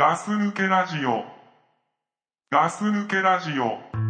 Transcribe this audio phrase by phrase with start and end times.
[0.00, 1.24] ガス抜けラジオ。
[2.50, 4.09] ガス抜けラジオ。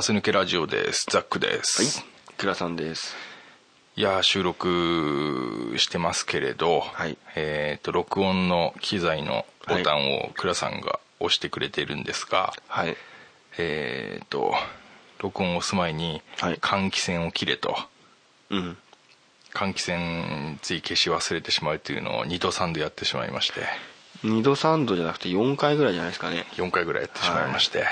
[0.00, 1.04] ガス抜けラジオです。
[1.10, 2.02] ザックです、
[2.38, 3.14] 倉さんです。
[3.96, 7.18] い、やー収録してますけれど、はい。
[7.36, 12.96] えっ、と録音の機材のボタンを倉さんが押してくれてるんですが、はい。
[13.58, 14.54] えっ、と
[15.18, 16.54] 録音を押す前にはい。
[16.54, 17.76] 換気扇を切れと。
[18.48, 18.78] うん。
[19.52, 23.66] 換気扇つい消し忘れてしまうっていうのを2度3度やってしまいまして。
[24.24, 26.46] 2度3度じゃなくて4回ぐらいじゃないですかね。
[26.52, 27.84] 4回ぐらいやってしまいまして、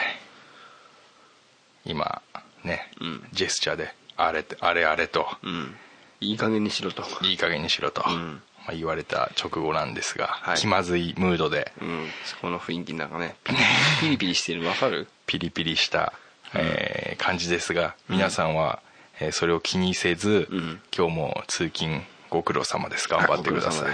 [1.88, 2.22] 今
[2.64, 3.28] ね、うん。
[3.32, 5.74] ジェスチャーであれあれあれと、うん。
[6.20, 7.04] いい加減にしろと。
[7.22, 8.42] いい加減にしろと、うん。
[8.66, 10.56] まあ、言われた直後なんですが、はい。
[10.56, 11.72] 気まずいムードで。
[11.80, 12.08] うん。
[12.24, 13.36] そこの雰囲気なんかね。
[14.00, 15.08] ピリピリしてるの分かる？
[15.26, 16.12] ピリピリした、
[16.54, 18.80] えー感じですが皆さんは、
[19.20, 20.80] えーそれを気にせず、うん。
[20.96, 23.08] 今日も通勤ご苦労様です。
[23.08, 23.90] 頑張ってください。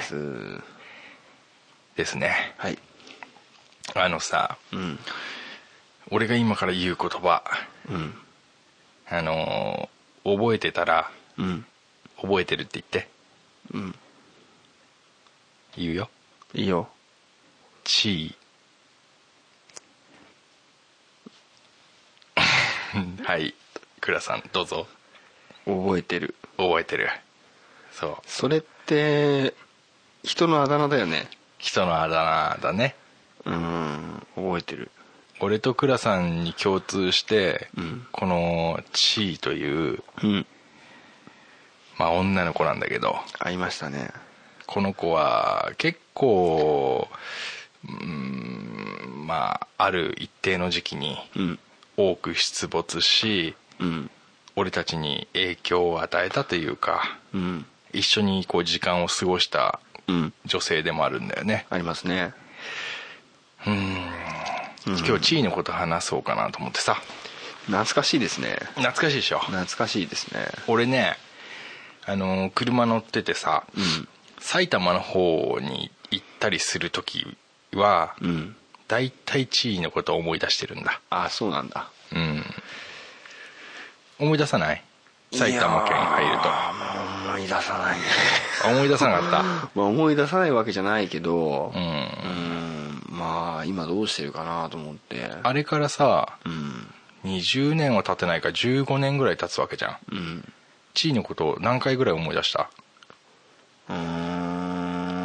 [1.97, 2.55] ですね。
[2.59, 2.79] はい。
[3.95, 4.99] あのさうん
[6.11, 7.43] 俺が今から言う言葉。
[7.89, 8.15] うん。
[9.09, 9.95] あのー
[10.27, 11.67] 覚えてたらうん。
[12.17, 13.09] 覚えてるって言って。
[13.75, 13.95] うん。
[15.77, 16.09] 言うよ。
[16.55, 16.89] いいよ。
[17.85, 18.35] 地位
[23.25, 23.55] はい。
[24.01, 24.87] 倉さんどうぞ。
[25.67, 26.35] 覚えてる。
[26.57, 27.11] 覚えてる。
[27.93, 28.17] そう。
[28.27, 29.55] それって
[30.23, 31.29] 人のあだ名だよね。
[31.59, 32.97] 人のあだ名だね。
[33.45, 34.27] うん。
[34.37, 34.91] 覚えてる
[35.45, 38.07] 俺と倉さんに共通して、うん。
[38.13, 40.47] この地位といううん。
[41.99, 44.11] まあ女の子なんだけどありましたね。
[44.67, 47.09] この子は結構
[47.85, 51.59] うーんまあある一定の時期にうん。
[51.99, 54.11] 多く出没しうん。
[54.57, 57.67] 俺たちに影響を与えたというかうん。
[57.93, 59.79] 一緒にこう時間を過ごした
[60.09, 60.33] うん。
[60.47, 61.67] 女性でもあるんだよね。
[61.69, 62.33] ありますね
[64.87, 67.01] 今日地位のこと話そうかなと思ってさ。
[67.67, 68.59] 懐かしいですね。
[68.77, 69.39] 懐かしいでしょ？
[69.39, 70.47] 懐かしいですね。
[70.67, 71.17] 俺ね
[72.07, 74.09] あの車乗っててさ、うん。
[74.41, 77.37] 埼玉の方に行ったりする時
[77.73, 78.57] はうん。
[78.87, 81.01] 大体地位のことを思い出してるんだ。
[81.09, 81.89] あそうなんだ。
[82.13, 82.45] うん。
[84.19, 84.83] 思い出さない？
[85.33, 86.43] 埼玉県入ると。
[86.45, 88.75] あ思い出さない。
[88.75, 91.87] 思い出さなかっ まあ思い出さないわけじゃないけどたうん。
[91.87, 91.91] う
[92.51, 92.54] ん
[93.25, 95.31] まあ今どうしてるかなと思って。
[95.43, 96.91] あれからさうん。
[97.25, 99.97] 20年は経ってないか15年ぐらい経つわけじゃん。
[100.13, 100.53] うん。
[100.93, 102.69] 地位のことを何回ぐらい思い出した？
[103.89, 103.97] うー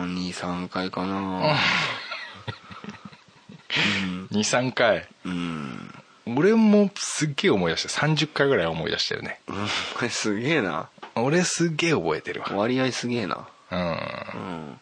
[0.06, 1.56] ん23回かな。
[4.32, 5.08] 23回。
[5.26, 5.94] うん。
[6.38, 9.42] 俺もすっげえ思い出して30回ぐらい思い出してるね。
[9.48, 9.56] うん。
[9.96, 10.90] これすげえな。
[11.16, 12.50] 俺すっげえ覚えてるわ。
[12.54, 13.48] 割合すげえな。
[13.72, 13.80] うん。
[13.80, 14.80] うん。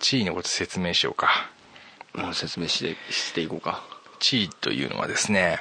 [0.00, 1.48] 地位のこと説明しようか
[2.16, 3.82] もう説明してしていこうか。
[4.18, 5.60] 地位というのはですね、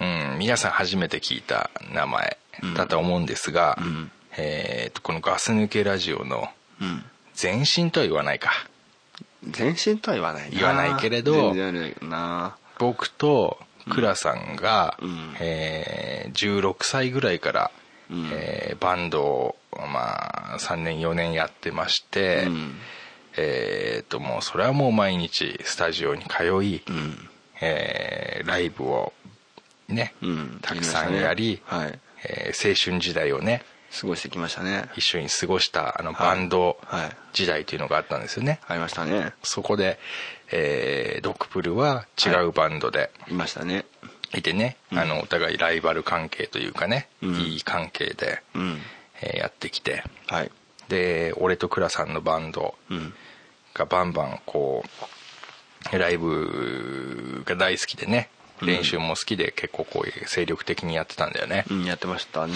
[0.00, 0.32] うん。
[0.32, 2.38] うん皆さん初めて聞いた名前
[2.74, 4.10] だと思うんですが、うん。
[4.36, 6.48] えーとこのガス抜けラジオの
[6.80, 7.04] うん。
[7.40, 8.50] 前身とは言わないか。
[9.48, 10.58] 全身とは言わないな。
[10.58, 11.32] 言わないけれど
[12.78, 13.58] 僕と
[13.90, 15.36] 倉さんが、うん。
[15.40, 17.70] えー16歳ぐらいから、
[18.10, 18.30] うん。
[18.32, 22.74] えーバンドを、まあ、3年4年やってまして、うん
[23.42, 27.28] えーともうそれはもう毎日スタジオに通い、うん。
[27.60, 29.12] えーライブを
[29.88, 30.58] ね、うん。
[30.62, 31.98] たくさんやり、はい。
[32.24, 33.62] えー青春時代をね
[34.00, 34.84] 過ごしてきましたね。
[34.96, 37.16] 一緒に過ごしたあのはいバンドはい。
[37.32, 39.32] 時代というのがあったんですよね、ありましたね。
[39.42, 39.98] そこで、
[40.52, 43.84] えードクプルは違うバンドでいましたね。
[44.34, 44.98] いてね、うん。
[44.98, 47.34] あのお互いライバル関係というかね、うん。
[47.36, 48.78] いい関係で、うん。
[49.22, 50.04] えーやってきて。
[50.28, 50.50] はい。
[50.88, 53.14] で俺と倉さんのバンドうん
[53.74, 54.84] がバンバンこ
[55.92, 58.28] うライブが大好きでね
[58.62, 62.52] 練習も好きで結構こういう精力的にやってたんだよね、うんやってましたね。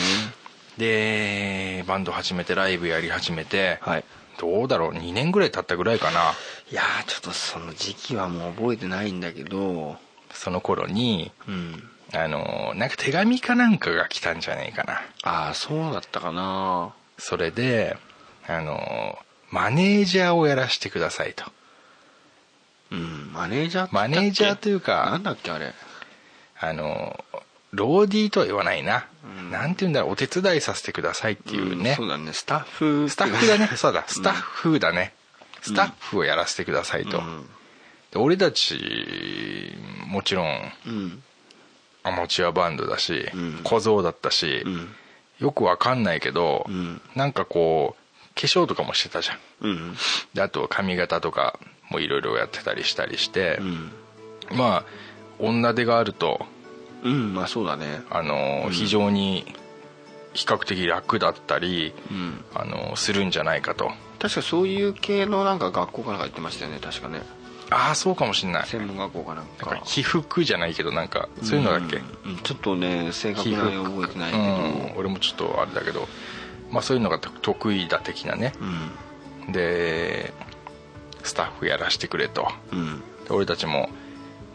[0.79, 4.05] でバンド始めてライブやり始めて、はい。
[4.39, 6.33] どうだろう2年ぐらい経ったぐらいかな。
[6.71, 9.97] いやーちょっとその時期はもう覚えてないんだけど。
[10.33, 11.91] その頃にうん。
[12.13, 15.01] あのなんか手紙かなんかが来たんじゃないかな。
[15.23, 16.93] ああそうだったかな。
[17.19, 17.97] それで
[18.47, 19.19] あの
[19.55, 21.45] マネージャーをやらせてくださいと。
[22.91, 25.73] うんマネージャーマネージャーというかなんだっけあれ？
[26.61, 27.25] あの
[27.73, 29.51] ローディーとは言わないな、うん。
[29.51, 32.33] なんて言うんだろうお手伝いさせてくださいっていうね、んそうだね。
[32.33, 33.69] スタッフスタッフだね。
[33.77, 34.05] そうだ。
[34.07, 35.13] スタッフだね、
[35.63, 37.23] スタッフをやらせてくださいと、
[38.17, 39.73] 俺たち
[40.07, 41.23] もちろんうん。
[42.05, 43.61] アマチュアバンドだし、うん。
[43.65, 44.95] 小僧だったし、うん。
[45.39, 47.01] よくわかんないけど、うん。
[47.17, 48.04] なんかこう化
[48.37, 49.39] 粧とかもしてたじゃん。
[49.63, 49.97] うん。
[50.35, 51.59] であと髪型とか
[51.91, 53.59] もいろいろやってたりしたりして。
[53.61, 53.93] う、ん。
[54.57, 54.85] まあ
[55.39, 56.47] 女手があると
[57.03, 58.03] うんまあそうだね。
[58.11, 58.73] あの、うん。
[58.73, 59.45] 非常に
[60.33, 62.45] 比較的楽だったり、うん。
[62.55, 63.91] あのするんじゃないかと。
[64.19, 67.21] 確かそういう系のなんか学校かなんか行ってましたよね確かね。
[67.71, 68.67] ああそうかもしんない。
[68.67, 72.31] 専門学校かなんなんかか被服じゃないけどなんかそういうのだっけ、うん。
[72.31, 72.37] うん。
[72.39, 74.43] ちょっとね正確なの覚えてないけど。
[74.43, 76.09] うん、俺もちょっとあれだけど
[76.75, 78.53] まあそういうのが得意だ的なね。
[79.47, 79.53] うん。
[79.53, 80.33] で
[81.23, 82.49] スタッフやらせてくれと。
[82.73, 83.01] うん。
[83.01, 83.89] で俺たちも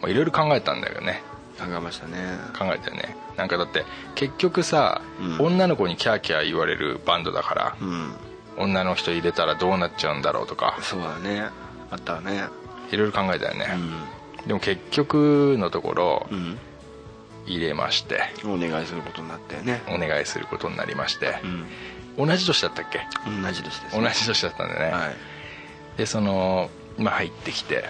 [0.02, 1.24] まあいろいろ考えたんだよね。
[1.58, 2.38] 考えましたね。
[2.58, 3.16] 考えたよね。
[3.38, 3.86] なんかだって
[4.16, 5.46] 結局さ、うん。
[5.46, 8.14] 女の子にキャーキャー言われるバンドだから、うん。
[8.58, 11.48] 女の人入れたらどうなっちゃうんだろうとかそうだね。
[11.90, 12.44] あったわね。
[12.92, 13.68] いろいろ考えたよね、
[14.46, 16.28] うでも結局のところ
[17.46, 18.22] 入れまして。
[18.46, 19.82] お願いすることになったよね。
[19.88, 21.40] お願いすることになりまして。
[21.44, 21.66] う、ん
[22.20, 23.08] 同じ年だったっけ？
[23.42, 25.16] 同じ年です同ねじ年だったんでね、はい。
[25.98, 27.90] でそのまあ入ってきて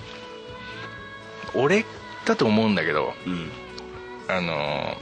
[1.55, 1.85] 俺
[2.25, 3.49] だと思うんだけどうん。
[4.27, 4.95] あの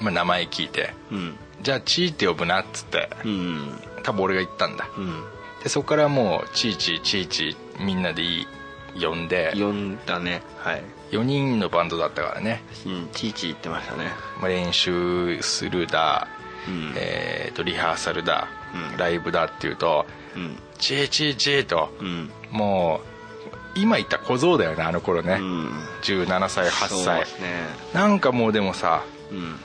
[0.00, 1.36] まあ名前聞いてうん。
[1.62, 4.88] じゃあチーって呼ぶなっつってうん多分俺が言ったんだ。
[4.96, 5.24] うん。
[5.62, 8.46] でそこからもうチーチーチーチーみんなでいい
[9.04, 10.42] 呼んで呼んだね。
[10.58, 10.82] はい。
[11.12, 13.08] 4人のバンドだったからね、うん。
[13.12, 14.06] チーチー言ってましたね。
[14.40, 16.26] まあ、練習するだ、
[16.68, 16.92] うん。
[16.96, 18.48] えーとリハーサルだ、
[18.92, 18.96] うん。
[18.96, 20.06] ライブだっていうと
[20.36, 20.58] うん。
[20.78, 22.30] チーチーチーとうん。
[22.50, 23.00] も
[23.74, 25.70] う今言った小僧だよねあの頃ね、うん。
[26.02, 27.66] 17歳8そう歳ね。
[27.94, 29.58] なんかもうでもさうん。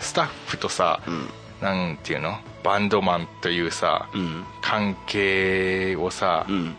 [0.00, 1.28] スタッフとさ、うん。
[1.60, 2.38] なんていうの？
[2.64, 4.44] バンドマンというさ、うん。
[4.60, 6.76] 関係をさ、うん。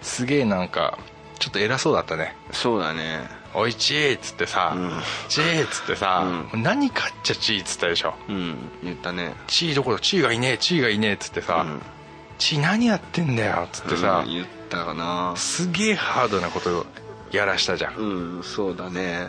[0.00, 0.98] すげえなんか
[1.38, 2.34] ちょっと偉そうだったね。
[2.52, 4.90] そうだね「おいちー」っつってさうん
[5.28, 8.14] 「ちー」っつってさう「何かっちゃちー」っつったでしょ？
[8.28, 8.56] うん。
[8.82, 11.82] 言ったね「ちーどころちーがいねえちーがいねえ」っつってさうん
[12.38, 15.34] 「ちー何やってんだよ」っつってさうん言ったかな。
[15.36, 16.86] すげえハードなこと
[17.30, 17.94] やらしたじゃん。
[17.96, 19.28] うんそうだね。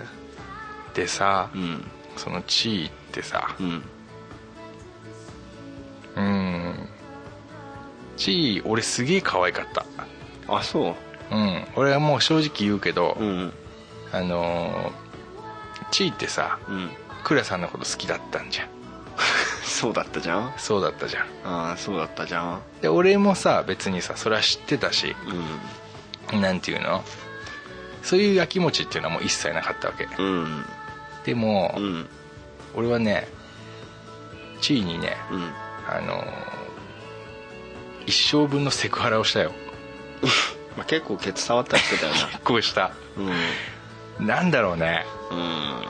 [0.94, 1.86] でさうん。
[2.18, 3.84] そのちーってさうん。
[6.16, 6.90] うん。
[8.18, 9.86] ちー俺すげえ可愛かった。
[10.48, 10.96] あそ
[11.32, 11.36] う。
[11.36, 11.68] ん。
[11.76, 13.54] 俺はもう正直言うけど、ううん
[14.12, 15.06] あのー
[15.92, 16.90] ちーってさうん。
[17.24, 18.68] クラさんのこと好きだったんじゃん。
[19.64, 20.54] そうだったじゃん？
[20.58, 21.26] そうだったじゃん。
[21.44, 22.62] ああそうだったじゃん。
[22.82, 25.16] で俺もさ別にさそれは知ってたし
[26.34, 27.04] うなんていうの？
[28.04, 30.06] そういうやきもちっていうのはもう一切なかったわけ。
[30.06, 30.66] んうん。
[31.26, 32.08] でも、うん。
[32.76, 33.28] 俺はね
[34.62, 35.52] ちーにねうん。
[35.88, 36.26] あのー
[38.08, 39.52] 一生分のセクハラをしたよ。
[40.78, 42.82] まあ結構ケツ触ったりしてたよ 結構した。
[42.82, 42.92] な
[44.20, 45.06] なんだろうね。
[45.32, 45.38] うん。
[45.38, 45.86] うん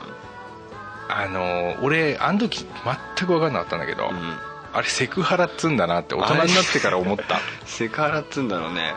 [1.08, 4.36] あのー俺あの時全く分かんなかったんだけど、うん。
[4.72, 7.40] あれセクハラっつんだなって大人になってから思った。
[7.64, 8.94] セクハラっつうんだろうね。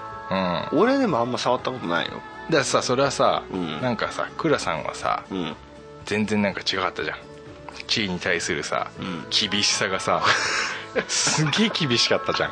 [0.72, 0.80] うん。
[0.80, 2.14] 俺でもあんま触ったことないよ。
[2.14, 3.82] だからさそれはさ、うん。
[3.82, 5.56] なんかさ倉さんはさうん。
[6.06, 7.18] 全然なんか違かったじゃん。
[7.88, 9.28] 地位に対するさ、うん。
[9.30, 10.22] 厳しさがさ
[11.08, 12.52] すげえ厳しかったじゃん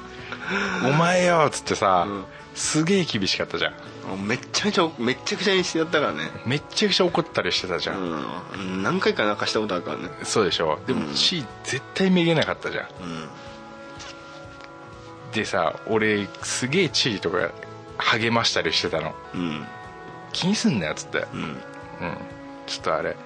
[0.88, 2.24] 「お前よ」っつってさ、うん
[2.58, 4.26] すげえ厳しかったじゃん。
[4.26, 6.28] めっちゃめちゃめっちゃくちゃにしてやったからね。
[6.44, 8.82] めっちゃくちゃ怒ったりしてたじゃん、うん。
[8.82, 10.08] 何回か泣かしたことあるからね。
[10.24, 10.80] そうでしょ。
[10.84, 11.14] でもうん。
[11.14, 11.44] 絶
[11.94, 12.84] 対めげなかったじゃん。
[12.84, 13.28] うん。
[15.32, 17.52] でさ俺すげえ地位とか
[17.98, 19.14] 励ましたりしてたの。
[19.34, 19.64] うん。
[20.32, 21.26] 気にすんなよっつって。
[21.32, 21.40] うん。
[21.40, 21.56] うん。
[22.66, 23.16] ちょっとあれ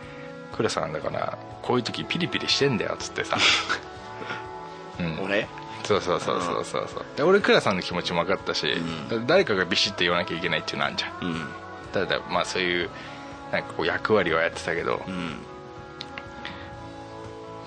[0.53, 3.39] 倉さんだからこういう時ピリピリしてんだよっつってさ。
[5.01, 5.21] うん。
[5.25, 5.49] 俺？
[5.85, 7.05] そうそうそうそうそうそう。
[7.17, 8.67] で俺倉さんの気持ちも分かったし、
[9.11, 9.27] うん。
[9.27, 11.13] 誰かがビシッて言わなきゃいけないっていうのあるじゃん。
[11.21, 11.47] うん。
[11.93, 12.91] ただまあそういう
[13.51, 15.03] なんかこう役割をやってたけど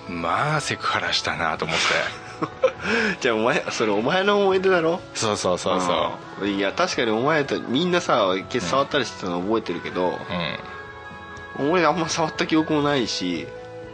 [0.08, 0.20] う、ん。
[0.20, 1.82] まあセクハラしたなと思って。
[3.20, 5.00] じゃあお前それお前の思い出だろ？
[5.14, 6.46] そうそうそうそう。
[6.46, 6.48] ん。
[6.56, 8.26] いや確かにお前とみんなさ
[8.60, 10.18] 触ったりしてたの覚えてるけど、
[11.58, 13.48] う俺あんま触った記憶もないし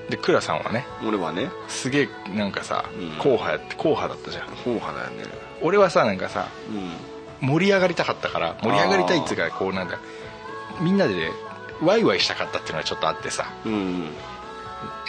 [0.08, 3.10] で倉さんはね俺はねすげえなんかさ、うん。
[3.18, 4.46] 硬派やって硬派だったじゃん。
[4.48, 5.24] 硬派だよね。
[5.62, 7.48] 俺はさなんかさうん。
[7.48, 9.98] 盛り上がりたかったから盛り上がりたいっつうかこうなんだ
[10.80, 11.30] みんなでね
[11.82, 13.52] ワイワイしたかったっていうのがちょっとあってさ。
[13.64, 14.10] うん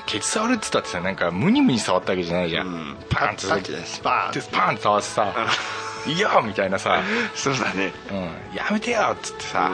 [0.06, 2.98] ケツ触るっつったってさなんかムニムニ触ったわけじゃないじゃん、うん。
[3.10, 5.34] パンってパッてねスパーンでパーンって触ってさ
[6.06, 7.02] 「いいよ!」みたいなさ。
[7.36, 9.72] そうだね「うん、やめてよ!」っつってさ、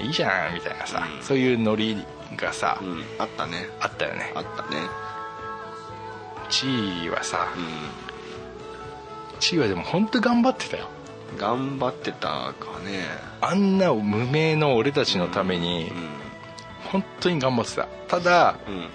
[0.00, 1.22] いいじゃんみたいなさ、うん。
[1.22, 2.04] そういうノリ
[2.36, 3.04] がさ、うん。
[3.18, 3.68] あったね。
[3.80, 4.32] あったよね。
[4.34, 4.78] あったね。
[6.48, 10.88] 地位はさう地位はでも本当頑張ってたよ。
[11.34, 13.04] ん頑張ってたかね。
[13.40, 16.08] あんな無名の俺たちのためにうん。
[16.90, 17.86] 本当に頑張ってた。
[18.08, 18.88] ただうん。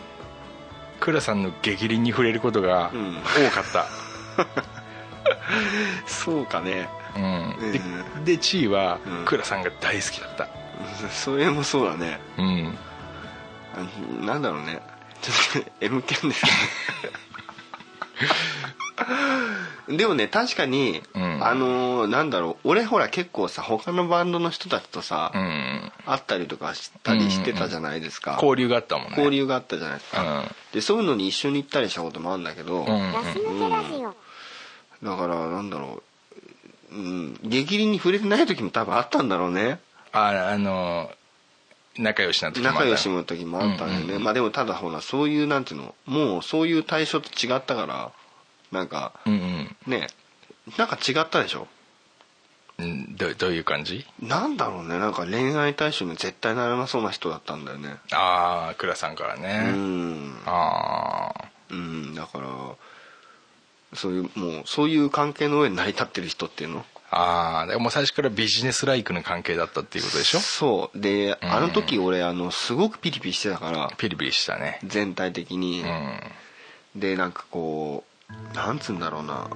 [1.00, 3.18] 倉さんの激鱗に触れることがうん。
[3.18, 3.86] 多かった、
[6.06, 6.90] そうかね。
[7.16, 7.72] うん。
[7.72, 8.26] でうん。
[8.26, 9.26] で地位はうん。
[9.26, 10.48] 倉さんが大好きだった。
[11.10, 12.20] それもそうだね。
[12.38, 12.78] うん。
[12.86, 12.87] あ
[14.26, 14.82] なんだろうね。
[15.22, 16.52] ちょっと M 剣ですね。
[19.98, 21.46] でもね確かに、うん。
[21.46, 22.70] あのーなんだろう。
[22.70, 25.92] 俺ほら結構さ他のバンドの人たちとさ、うん。
[26.06, 29.12] 会ったりとかしたりしてたじゃないですか、交流があったもんね。
[29.12, 30.48] 交流があったじゃないですか、うん。
[30.74, 32.88] でそういうのに一緒に行ったりしたこともあるんだけど、うん。
[35.04, 36.02] だからなんだろ
[36.92, 36.96] う。
[36.96, 37.40] うん。
[37.44, 39.80] 激鱗に触れてない時も多分あったんだろうね。
[40.12, 41.12] ああの
[42.00, 44.24] 仲良しな時もあった仲良しの時もあったんだよね、うんうんうん。
[44.24, 48.12] まあでもただほらそういうなんていうのもうそういう対象と違ったから
[48.72, 50.08] なんかうんね
[50.78, 51.68] なんか違ったでしょ？
[52.80, 54.06] うんうんどどういう感じ？
[54.22, 57.96] なんだろうねなんか恋愛対象に絶対ならなそうな人だったんだよね。
[58.12, 60.34] ああ倉さんからうねん。
[60.46, 62.48] ああうんだから
[63.96, 66.86] そういうもうそういう関係の上に成り立ってる人っていうの？
[67.10, 70.40] ああでも最初からビジネスライクの関係だったっていうことでしょ？
[70.40, 71.00] そう。
[71.00, 71.52] でうん。
[71.54, 73.90] あの時俺あのすごくピリピリしてたから。
[73.98, 74.80] ピリピリしたね。
[74.84, 75.84] 全体的に。
[75.84, 76.20] う、ん。
[77.00, 78.04] でなんかこ
[78.54, 79.48] うなんつうんだろうな。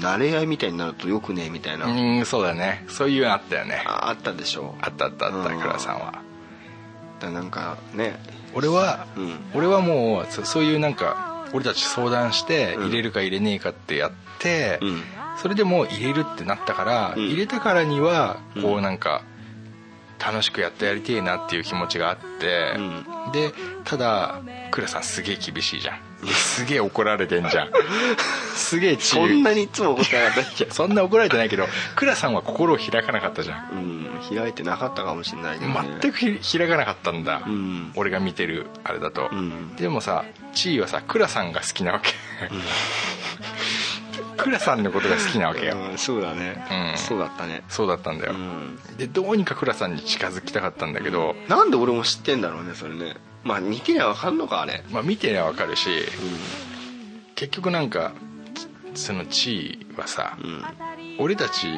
[0.00, 1.90] 慣れ合いみたいになるとよくねえみたいな、う
[2.20, 2.84] んそうだね。
[2.88, 3.82] そういうのあったよね。
[3.86, 4.74] ああったでしょ。
[4.80, 5.60] あったあったあったうん。
[5.60, 6.20] 倉さんは。
[7.20, 8.18] だなんかね。
[8.54, 9.38] 俺はうん。
[9.54, 12.86] 俺はもうそそういうなんか俺たち相談してうん。
[12.88, 15.02] 入れるか入れねえかってやって、うん
[15.40, 17.26] それでもう入れるってなったから、うん。
[17.26, 18.62] 入れたからにはうん。
[18.62, 19.22] こうなんか
[20.18, 22.74] 楽しくやってやりてえなっていう気持ちがあって、
[23.28, 23.52] うで
[23.84, 25.98] ただ倉さんすげえ厳しいじゃん。
[26.26, 27.70] すげえ怒られてんじゃん。
[28.54, 34.18] すげえそんなにいつも怒ってなかったっけそんな怒られてないけど倉さんは心を開かなかったじゃん。
[34.30, 34.36] うん。
[34.36, 35.98] 開いてなかったかもしれないけどね。
[36.00, 37.92] 全くひ開かなかったんだ、うん。
[37.94, 39.76] 俺が見てるあれだと、うん。
[39.76, 42.12] でもさ地位はさ倉さんが好きなわけ
[44.38, 46.98] 倉さんのことが好きなわけよ、うんそうだね、うん。
[46.98, 47.62] そうだったね。
[47.68, 48.78] そうだったんだよ、うん。
[48.96, 53.16] でどうにか倉さんに近づきたかったんだけど、なんで俺も知ってんだろうねそれね。
[53.44, 54.82] まあ似てりゃ分かんのかあれ。
[54.90, 55.92] まあ見てりゃわかるしう
[57.34, 58.12] 結局なんか
[58.94, 60.36] その地位はさ、
[61.18, 61.68] 俺たち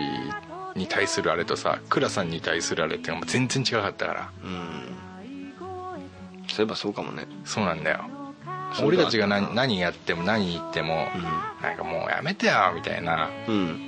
[0.77, 4.31] に対するあれとさ倉さんに対するあれっていうのも全然違かったから。
[4.45, 4.87] うん。
[6.49, 7.27] そういえばそうかもね。
[7.45, 8.05] そうなんだよ
[8.83, 11.09] 俺たちがだ何何やっても何言っても、
[11.63, 13.29] なんかもうやめてよみたいな。
[13.49, 13.87] うん。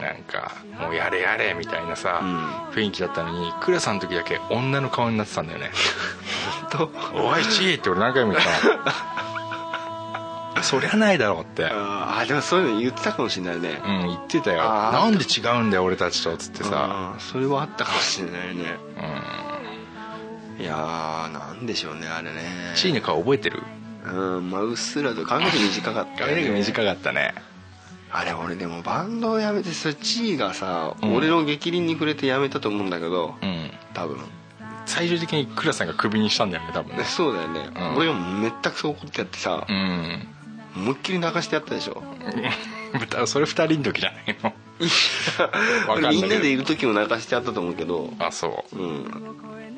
[0.00, 2.46] なんかもうやれやれみたいなさ、うん。
[2.74, 5.70] 雰囲気だったのに倉さんの時だけ女の顔になってたんだよね。
[6.70, 8.78] と「おいちい!」って俺何回も言ったの。
[10.62, 11.66] そりゃないだろうって。
[11.66, 13.82] あーでもそういうの言ってたかもしれないね。
[13.84, 14.62] うん言ってたよ。
[14.62, 14.92] あー。
[14.92, 16.70] なんで違うんだよ俺たちとっつってさ。
[16.72, 18.76] あーそれはあったかもしれないね。
[20.58, 22.72] ういやーなんでしょうねあれね。
[22.72, 23.62] ん地位の顔覚えてる？
[24.04, 25.24] うんまあうっすらと。
[25.24, 27.34] 髪の毛短かったよ髪の毛ね短かったね。
[28.10, 31.14] あれ俺でもバンドを辞めてそれ地位がさ、うん。
[31.16, 33.70] 俺の激鱗に触れて辞めたと思うんだけどうん。
[33.92, 34.18] 多分。
[34.86, 36.98] 最終的に倉さんがクビにしたんだよね多分ね。
[36.98, 37.96] ねそうだよね、うん。
[37.96, 40.28] 俺がめったくそ怒ってやってさう、ん。
[40.76, 42.02] 思いっきり泣かしてやったでしょ。
[43.26, 44.52] それ二人の時じゃないの？
[45.88, 48.12] わかんないみんなでいる時も泣かしてやったと思うけど。
[48.18, 48.76] あそう。
[48.76, 49.73] うん、うん、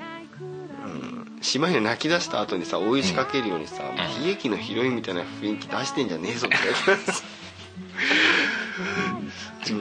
[1.46, 6.56] 島に泣き出した後にさ追い仕掛けるようにさ、もう悲劇のヒロインみたいな雰囲気出してんじゃねえぞって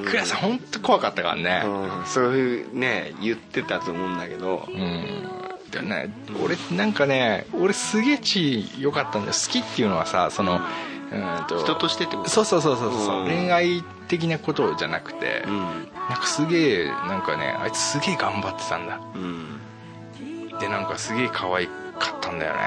[0.06, 0.40] 倉さん。
[0.40, 1.64] 本当怖かったからね。
[1.66, 4.68] うん、そういうね言ってたと思うんだけど。
[4.70, 5.32] うん。
[5.72, 9.34] でね俺なんかね俺すげえ地位良かったんだよ。
[9.34, 10.62] 好きっていうのはさその
[11.12, 12.30] うんと人としてってこと？
[12.30, 13.26] そうそうそうそうそう、うん。
[13.26, 15.58] 恋愛的なことじゃなくて、うん。
[15.60, 19.02] なんかすげえなんかねあいつすげえ頑張ってたんだ。
[19.16, 19.60] うん
[20.60, 22.60] でなんかすげえ可愛かったんだよね。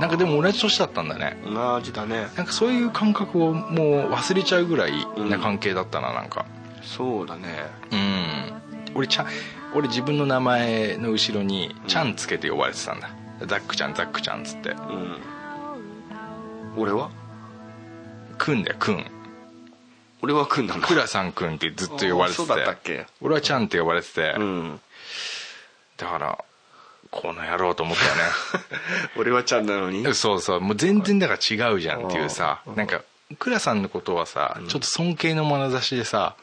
[0.00, 1.36] なんかでも同じ年だったんだね。
[1.44, 2.28] 同じだね。
[2.36, 6.46] なんかそういう感覚をもう忘れちゃうぐらいな関係だったななんか。
[6.82, 7.48] そうだね。
[7.90, 8.92] うん。
[8.94, 9.26] 俺ちゃん
[9.74, 13.10] 俺自分の名前の後ろに「ちゃん」つけて呼ばれてたんだ。
[13.46, 14.70] ザックちゃんザックちゃんっつって。
[14.70, 15.16] うん。
[16.76, 17.10] 俺は？
[18.38, 19.04] くんだよくん。
[20.20, 20.86] 俺はくんなんだ。
[20.86, 22.42] 倉さんくんってずっと呼ばれてて。
[22.42, 23.06] あそうだったっけ？
[23.20, 24.80] 俺はちゃんって呼ばれてて、うん。
[25.96, 26.38] だから
[27.12, 28.22] この野郎と思ったよね。
[29.16, 30.14] 俺はちゃんなのに？
[30.14, 30.60] そうそう。
[30.60, 32.62] もう全然だから違うじゃんっていうさ。
[32.66, 32.74] うん。
[32.74, 33.02] なんか
[33.38, 36.34] 倉さんのことはさ、ちょっと尊敬の眼差しでさ、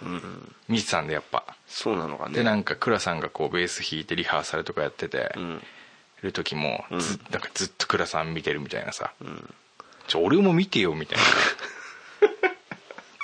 [0.68, 1.44] 見てたんでやっぱ。
[1.68, 2.36] そうなのかね。
[2.36, 5.64] でなんか倉さんがこうベース弾いてリハーサルとかやってて、うん。
[6.22, 9.12] る時もず,、なんかずっと倉さん見てるみたいなさ、
[10.08, 11.24] ちょ俺も見てよみたいな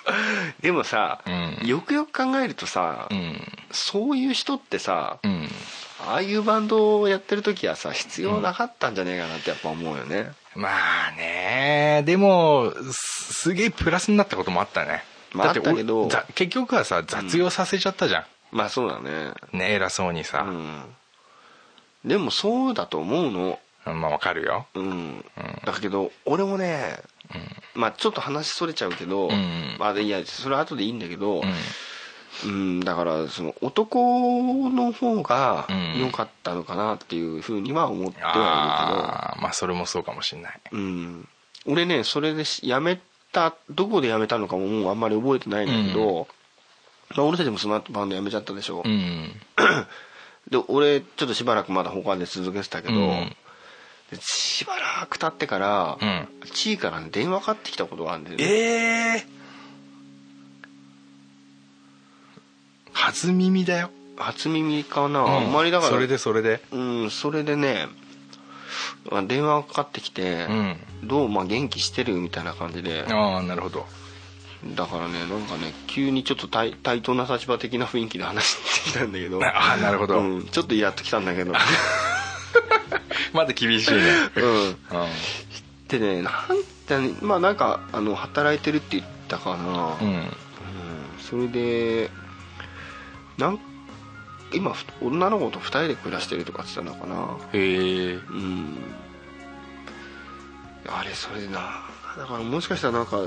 [0.61, 1.29] でもさ、う
[1.63, 1.67] ん。
[1.67, 3.41] よくよく考えるとさ、うん。
[3.71, 5.49] そういう人ってさ、うん。
[6.07, 10.69] ああいうバンドをやってる時はさ必要なかったんじゃねえかなってやっぱ思うよね、ま
[11.07, 12.03] あね。
[12.05, 15.03] でもすすげえプラスになったこともあったね。
[15.33, 19.33] まあだってけど結局はさ雑用させちゃったじゃまあそうだね。
[19.53, 20.83] ん、ね偉そうにさ、うん。
[22.03, 23.59] でもそうだと思うの。
[23.85, 24.67] まあわかるよ。
[24.75, 25.25] うん、
[25.63, 26.99] だけど俺もね、
[27.73, 31.53] まあちょっと話それちゃうけど、んまあいやそれは後でいいんだけど、うん。
[32.43, 35.85] うん、だからその男の方がうん。
[36.01, 40.51] 良かったのかなっていうふうには思ってはああまあそれもそうかもしんない。
[40.51, 41.27] いるけど、うん、
[41.67, 42.99] 俺ねそれでし辞め
[43.31, 46.27] たどこで辞めたのかももうあんまり覚えてないんだけど、
[47.15, 49.31] まあ、俺たちもその後バンド辞めちゃったでしょ、うん。
[50.51, 52.99] で俺ちょっとしばらくまだ他で続けてたけど、うん。
[53.07, 53.35] で
[54.19, 56.27] しばらく経ってから、うん。
[56.51, 58.43] 地位からね電話かかってきたことがあるんだよね。
[58.45, 59.25] ええ
[62.93, 63.89] 初耳だよ。
[64.17, 66.61] 初耳かな、あんまりだからそれでそれで。
[66.71, 67.87] うんそれでね
[69.11, 70.77] まあ電話がかかってきてう、ん。
[71.03, 73.05] どうまあ元気してるみたいな感じで。
[73.07, 73.85] ああなるほど。
[74.75, 79.43] だからねなんかね急にちょっと対対等な立場的な雰囲気で話してきたんだけど。
[79.43, 81.53] ああなるほど、うん、ちょっとイラッときたんだけど
[83.33, 84.01] まだ厳しいね。
[84.35, 84.69] うん。
[84.69, 84.75] う
[85.87, 86.33] でねなん
[86.87, 90.15] てまあなんかあの働いてるって言ったかな、んうん。
[90.15, 90.31] うん。
[91.19, 92.09] それで
[93.37, 93.59] なん
[94.53, 97.37] 今ふ女の子と2人で暮らしてるとかって言ってたのかな。
[97.53, 98.13] へえ。
[98.13, 98.77] うん。
[100.87, 101.89] あれそれな。
[102.17, 103.17] だからもしかしたらなんか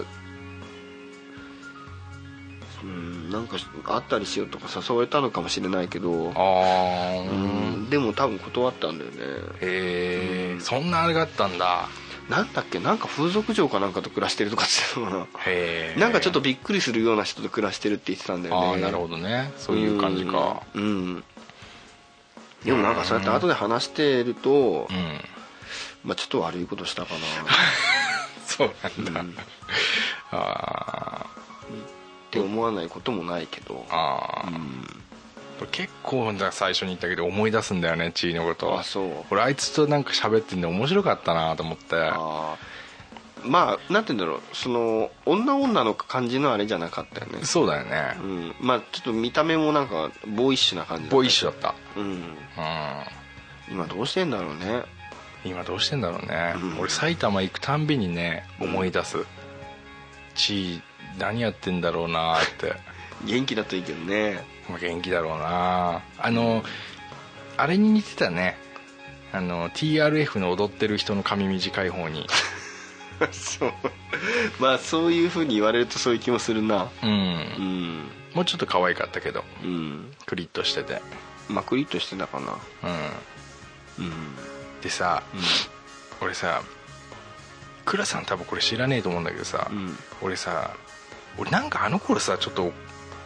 [2.82, 9.16] うんなんか会ったりしようとか誘われたのかもしれないけどああうんでも多分断ったんだよね。
[9.60, 11.88] へえそんなあれがあったんだ。
[12.28, 12.78] なんだっけ？
[12.78, 18.66] なんか風俗嬢かなんかと暮らしてるとかって言ってたのかへえななんかちょっとびっくりするような人と暮らしてるって言ってたんだよね。
[18.68, 19.52] ああなるほどね。
[19.56, 20.62] そういう感じか。
[20.74, 20.86] うん、う
[21.18, 21.24] ん。
[22.64, 25.20] でもなんかそうやって後で話してると、うん。
[26.04, 27.08] まあ、ちょっと悪いことしたか
[28.46, 29.34] そうなんだ、な、うん
[32.40, 33.84] っあて思わないこともないけど。
[33.90, 34.48] ああ
[35.62, 38.78] あ、結構だ最初に言ったけど思い出すんだよねチーのこと。
[38.78, 39.24] あそう。
[39.30, 41.96] 俺あいつとなんか喋ってんで面白かったなと思って。
[41.96, 43.48] あー。
[43.48, 44.40] まあなんて言うんだろう。
[44.52, 47.44] その女女の感じのあれじゃなかったよね。
[47.44, 48.16] そうだよね。
[48.20, 48.54] うん。
[48.60, 51.74] まあちょっと見た目もなんかボーイッシュな感じボーイッシュだった。
[51.96, 52.04] うん。
[52.04, 52.22] うん。
[53.70, 54.82] 今どうしてんだろうね。
[55.44, 56.80] 今どうしてんだろうね、うん。
[56.80, 59.24] 俺埼玉行くたんびにね思い出す、
[60.34, 60.82] チー
[61.18, 62.74] 何やってんだろうなーって。
[63.24, 64.44] 元気だといいけどね。
[64.68, 66.62] まあ元気だろうなあの
[67.56, 68.56] あれに似てたね。
[69.32, 72.26] あの TRF の踊ってる人の髪短い方に。
[73.32, 73.72] そう。
[74.60, 76.88] まあそういうふうに言われるとそういう気もするな。
[77.02, 77.10] うん。
[77.10, 78.10] うん。
[78.34, 79.44] もうちょっと可愛かったけど。
[79.62, 80.14] うん。
[80.26, 81.02] クリッとしてて。
[81.48, 82.56] まあクリッとしてたかな。
[83.98, 84.06] うん。
[84.06, 84.36] うん。
[84.80, 85.22] でさ、
[86.20, 86.62] 俺さ
[87.84, 89.98] 倉さん多分これ知らねえと思うんだけどさ、うん。
[90.22, 90.76] 俺さ
[91.38, 92.72] 俺なんかあの頃さちょっと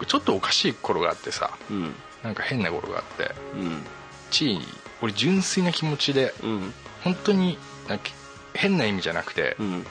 [0.06, 1.94] ちょっとおかしい頃があってさうん。
[2.22, 3.82] なんか変な頃があってうん。
[4.30, 4.60] チー
[5.00, 6.74] 俺純粋な気持ちでうん。
[7.02, 8.10] 本当になんか
[8.54, 9.86] 変な意味じゃなくて、うん。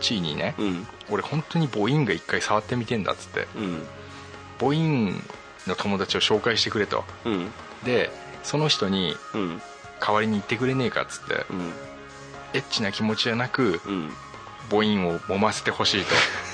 [0.00, 0.86] チーにね、うん。
[1.10, 3.86] 俺本当に母音が一回触ってみてんだっつってうん。
[4.58, 5.14] 母音
[5.66, 7.04] の友達を紹介してくれと。
[7.24, 7.50] うん。
[7.84, 8.10] で
[8.42, 9.62] その人にうん。
[10.00, 11.72] 代わりに言ってくれねえかっつってうん。
[12.54, 14.10] エッチな気持ちじゃなくうん。
[14.70, 16.10] 母音を揉ませてほしいと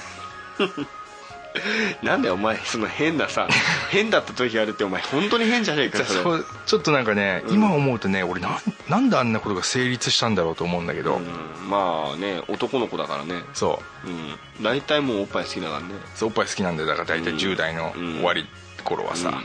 [2.02, 3.48] なんでお前その変なさ
[3.90, 7.54] 変だった時あるってお前本当に変じゃねえかそちょっとなんかね、うん。
[7.54, 11.68] 今思うとね俺なんなんであんなことが成立したんだろうと思うんだけど、うん。
[11.68, 13.42] まあね男の子だからね。
[13.54, 14.08] そう。
[14.08, 14.38] うん。
[14.62, 15.94] 大体もうおっぱい好きだからね。
[16.14, 17.36] そうおっぱい好きなんでだから大体うん。
[17.36, 18.46] 10代の終わり
[18.84, 19.42] 頃はさ、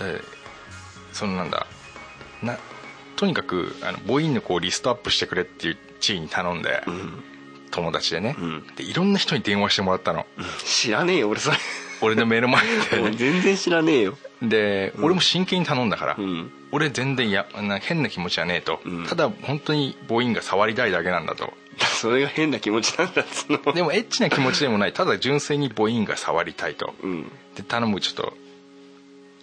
[0.00, 0.12] うん。
[0.12, 0.22] で
[1.12, 1.66] そのなんだ
[2.42, 2.58] な
[3.16, 7.24] とにかくあの母音の子をリストアップしてくれっていう地位に頼んで、うん
[7.72, 8.66] 友達でね、うん。
[8.76, 10.26] でいろんな人に電話してもらったの。
[10.64, 11.56] 知らねえよ俺それ。
[12.00, 13.10] 俺の目の前で。
[13.16, 14.18] 全然知らねえよ。
[14.42, 16.52] で、俺も真剣に頼んだから、うん。
[16.70, 19.06] 俺全然やな変な気持ちはねえと、うん。
[19.06, 21.52] ただ本当に母音が触りたいだけなんだと。
[21.78, 23.72] それが変な気持ちなんだっつうの。
[23.72, 24.92] でもエッチな気持ちでもない。
[24.92, 27.32] ただ純粋に母音が触りたいと、うん。
[27.56, 28.34] で頼むちょっと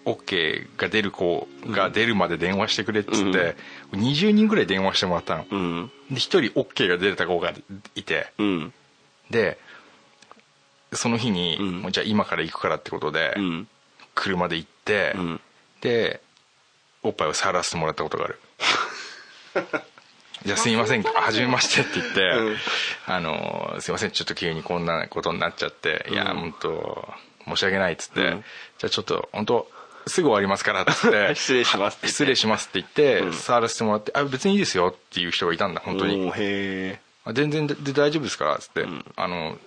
[0.06, 3.56] OK が出る子が出るまで電話してくれっつって、
[3.92, 5.92] 20人ぐらい電話してもらったの、うん。
[6.10, 7.54] で1人 OK が出た子が
[7.96, 8.32] いて。
[8.38, 8.74] うん。
[9.30, 9.58] で
[10.94, 11.82] その日に、うん。
[11.82, 13.68] もうじゃあ今から行くからってことで、うん。
[14.16, 15.42] 車で行って、うん。
[15.82, 16.22] で
[17.04, 18.40] おっぱいを触らせてもらったことがある。
[20.46, 22.58] じゃあすいませんはじめましてって言って、うん。
[23.08, 27.14] あのすいませんちょっと急にこんなことになっちゃって、いや本当
[27.46, 28.44] 申し訳ないっつって、うん。
[28.78, 29.72] じゃあちょっと本当
[30.10, 32.12] すぐ終わりますからって 失礼しますって言って。
[32.12, 33.34] 失礼しますって言って、うん。
[33.34, 36.32] 触らせてもらってあ別にいいですよっていう人がいたんだ本当に、
[37.34, 39.06] 全然でで大丈夫ですからっつって、ん。
[39.16, 39.58] あの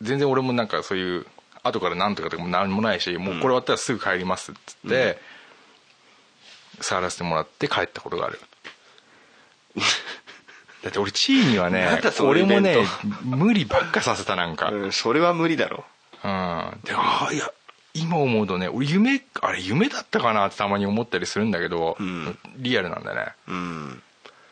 [0.00, 1.26] 全然俺もなんかそういう
[1.62, 5.18] 後からなんとかとかも何もないしもうこれ終わったらすぐ帰りますっつって、
[6.80, 8.40] 触らせてもらって帰ったことがある。
[10.82, 12.78] だって俺チーにはね俺もね
[13.24, 15.84] 無理ばっかさせたなんか、え、うん、それは無理だろ。
[16.22, 17.50] うん、でああいや
[18.00, 22.38] 今思うとね俺夢あれ夢だったかなってたまに思ったりするんだけど、ん。
[22.56, 23.32] リアルなんだね。
[23.48, 24.02] うん。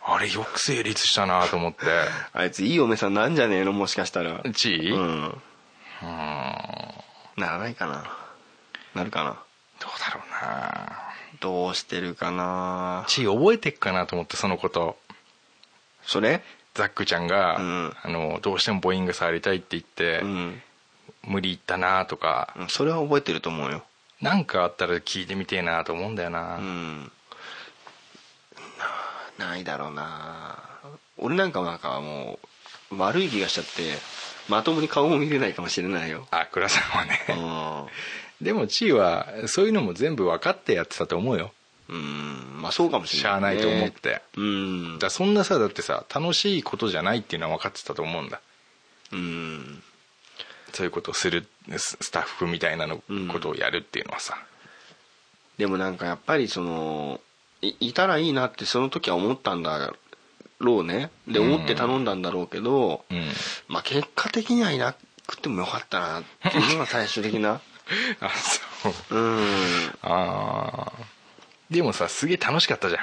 [0.04, 1.84] あれよく成立したなと思って。
[2.32, 3.72] あいついい嫁さんなんじゃねえの？
[3.72, 4.40] もしかしたら。
[4.52, 5.22] チー、ううん。
[5.22, 5.42] ん
[7.36, 8.04] ならないかな。
[8.94, 9.30] なるかな。
[9.80, 11.02] どうだろうな。
[11.40, 13.04] どうしてるかな。
[13.08, 14.96] チー覚えてっかなと思ってそのこと。
[16.02, 16.42] それ？
[16.74, 17.96] ザックちゃんが、うん。
[18.02, 20.62] あのどうしてもボーイング触りたいって言って、うん
[21.26, 23.84] 無理言ったなとか、うんそれは覚えてると思うよ。
[24.20, 27.12] なんかあったら聞いてみてえなと思うんだよな、うん。
[29.38, 30.58] なないだろうな。
[31.18, 32.38] 俺なんかなんかも
[32.90, 33.98] う悪い気がしちゃって
[34.48, 36.26] まともに顔も見れないかもしれないよ。
[36.30, 37.86] あ倉さんはうねん。
[38.44, 41.52] でもチーはそういうのも全部分かってやってたと思うよ。
[41.88, 42.60] うん。
[42.60, 44.98] まあそうかもしれない、しゃあないと思って、うん。
[44.98, 48.40] だそんなさだってさ楽しいことじゃないっていうのは分かってたと思うんだ。
[49.12, 49.82] うん
[50.76, 51.46] そういうことをする
[51.78, 54.36] ススタッフみたいなのうんことをやるっていうのはさ、
[55.56, 57.20] でもなんかやっぱりその
[57.62, 59.94] いいたらいいなってその時は思ったんだ
[60.58, 61.10] ろうね。
[61.26, 63.24] でうん思って頼んだんだろうけど、うん。
[63.68, 64.94] まあ結果的にはいな
[65.26, 67.62] くてもよかったなっていうのが最終的な。
[68.20, 68.30] あ
[68.82, 69.16] そう。
[69.16, 69.98] うん。
[70.02, 70.92] ああ
[71.70, 73.02] でもさすげえ楽しかったじゃん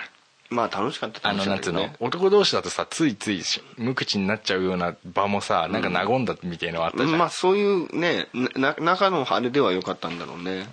[0.53, 10.67] まあ楽しかったあのなんつうの、男同士だとさついついし無口になっちゃうような場もさなんか和んだみたいのはあったじゃん、まあそういうねな中のあれでは良かったんだろうね。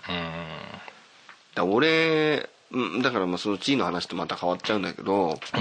[1.52, 1.62] う
[2.78, 3.02] ん。
[3.02, 5.58] だからまあその地位の話とまた変わっちゃうんだけどう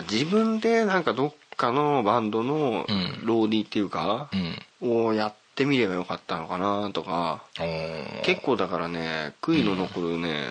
[0.00, 0.02] ん。
[0.10, 3.20] 自分でなんかどっかのバンドのうん。
[3.24, 4.28] ローディーっていうか、
[4.82, 5.06] うん。
[5.06, 7.44] をやってみればよかったのかなとか
[8.24, 10.46] 結構だからね悔いの残るね、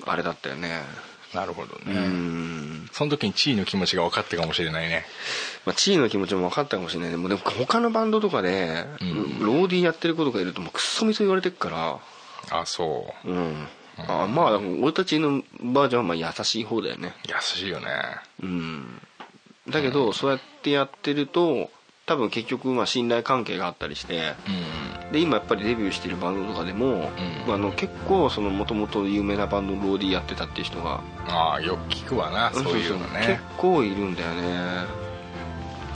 [0.00, 0.08] うん。
[0.08, 0.82] あれだったよね
[1.34, 2.88] なるほどうね、ん。
[2.92, 5.04] その時に地位の気持ちが分かってかもしれないね。
[5.64, 7.16] まあ、地位の気持ちも分かったかもしれないね。
[7.16, 9.38] もうでも他のバンドとかで、うん。
[9.40, 11.98] ローディーやってる子とかいるともうクソみそ言われてっから。
[12.50, 13.30] あそう。
[13.30, 13.68] うん。
[14.08, 17.14] あまあ俺たちのバージョンはまあ優しい方だよね。
[17.28, 17.86] 優しいよね。
[18.42, 19.00] うん。
[19.68, 21.70] だけど、そうやってやってると
[22.10, 24.34] 多分結局まあ信頼関係があったりして
[25.04, 25.12] うん。
[25.12, 27.08] で今やっぱりデビューしてるバンドとかでも、
[27.46, 27.54] うん。
[27.54, 34.86] あの結構そのもともと有名なバンドのローディーやってたっていう人がああよく聞くわなそういうの結ね構いるんだよね。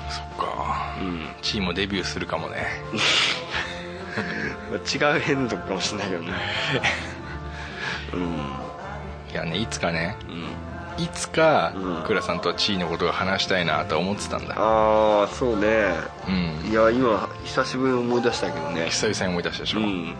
[0.08, 0.96] そっか。
[1.00, 1.26] うん。
[1.42, 2.64] 地位もデビューするかもね。
[4.70, 6.32] まあ違う変とかかもしれないけどね。
[8.14, 9.32] うん。
[9.32, 10.16] いやねいつかね。
[10.28, 12.02] うんいつかうん。
[12.04, 14.54] 倉さんとは地位のことが話したいなとは思ってたんだ。
[14.56, 15.92] ああそうね。
[16.28, 16.30] う
[16.68, 16.70] ん。
[16.70, 18.86] いや今久しぶりに思い出したけどね。
[18.90, 20.14] 久々に思い出したでしょ、うん。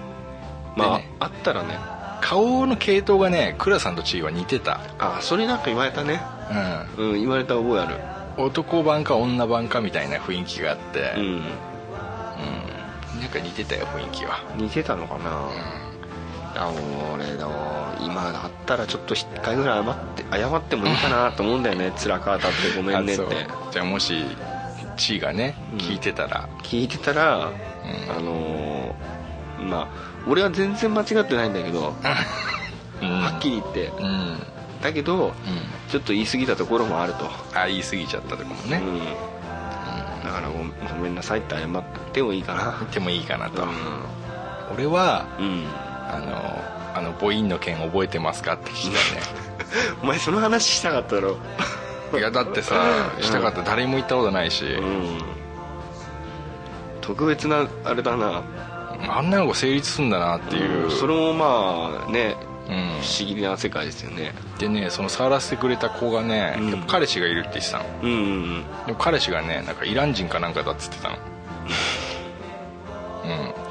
[0.76, 1.10] まあ、でね。
[1.20, 1.78] あったらね。
[2.20, 4.80] 顔の系統がね倉さんと地位は似てた。
[4.98, 6.22] あそれなんか言われたね。
[6.98, 7.10] うん。
[7.12, 7.98] うん言われた覚えある。
[8.36, 11.22] 男版か女版かみたいな雰囲気があって、うん。
[11.22, 11.42] うん。
[13.20, 14.40] なんか似てたよ雰囲気は。
[14.56, 15.48] 似てたのかな、
[16.56, 16.72] あ
[17.14, 17.46] 俺だ
[18.04, 23.24] 今だったらちょっと一回ぐらい謝って謝ってもいいかなと思うんだよね辛く当たってごめんねって。
[23.72, 24.24] じゃあもし
[24.96, 25.78] 地位がねうん。
[25.78, 28.16] 聞いてたら、聞いてたら、うん。
[28.16, 29.88] あのーまあ
[30.26, 31.94] 俺は全然間違ってないんだけど、
[33.02, 33.20] うん。
[33.22, 33.92] はっきり言って。
[34.82, 35.32] だけど
[35.88, 38.98] ちょっと言い過ぎたところもあると、あ言い過ぎちゃったとかもね、うん、
[40.22, 40.58] だからご
[40.94, 42.62] ごめんなさいって謝ってもいいかな。
[42.62, 43.66] 言ってもいいかなと、う
[44.74, 46.73] 俺はあのあ
[47.04, 48.98] の母音の件覚えてますかって聞きた
[50.02, 51.30] お前その話したかったろ。
[52.12, 52.74] いねいやだってさ
[53.20, 55.22] したかったら誰も行ったことないし、うん。
[57.00, 58.42] 特別なあれだな。
[59.08, 62.36] あんなのが成立するんだなっていう、それもまあね
[62.68, 63.00] うん。
[63.02, 64.32] 不思議な世界ですよね。
[64.58, 66.70] でねその触らせてくれた子がね、うん。
[66.70, 67.84] やっぱ彼氏がいるって言ってたの。
[68.02, 68.64] うんうんうん。
[68.86, 71.16] でも彼氏がねなんかイラン人かなんかだっつってたの。
[73.24, 73.28] う
[73.60, 73.63] ん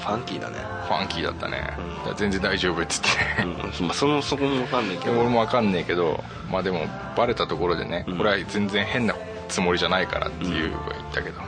[0.00, 0.56] ファンキーだね。
[0.88, 2.16] ファンキーだったね、うん。
[2.16, 3.86] 全然大丈夫っつって、うん。
[3.86, 5.20] まあそのそこも分かんないけど。
[5.20, 6.86] 俺も分かんねえけどまあでも
[7.16, 8.18] バレたところでね、うん。
[8.18, 9.14] これは全然変な
[9.48, 11.40] つもりじゃないからっていうは言ったけど、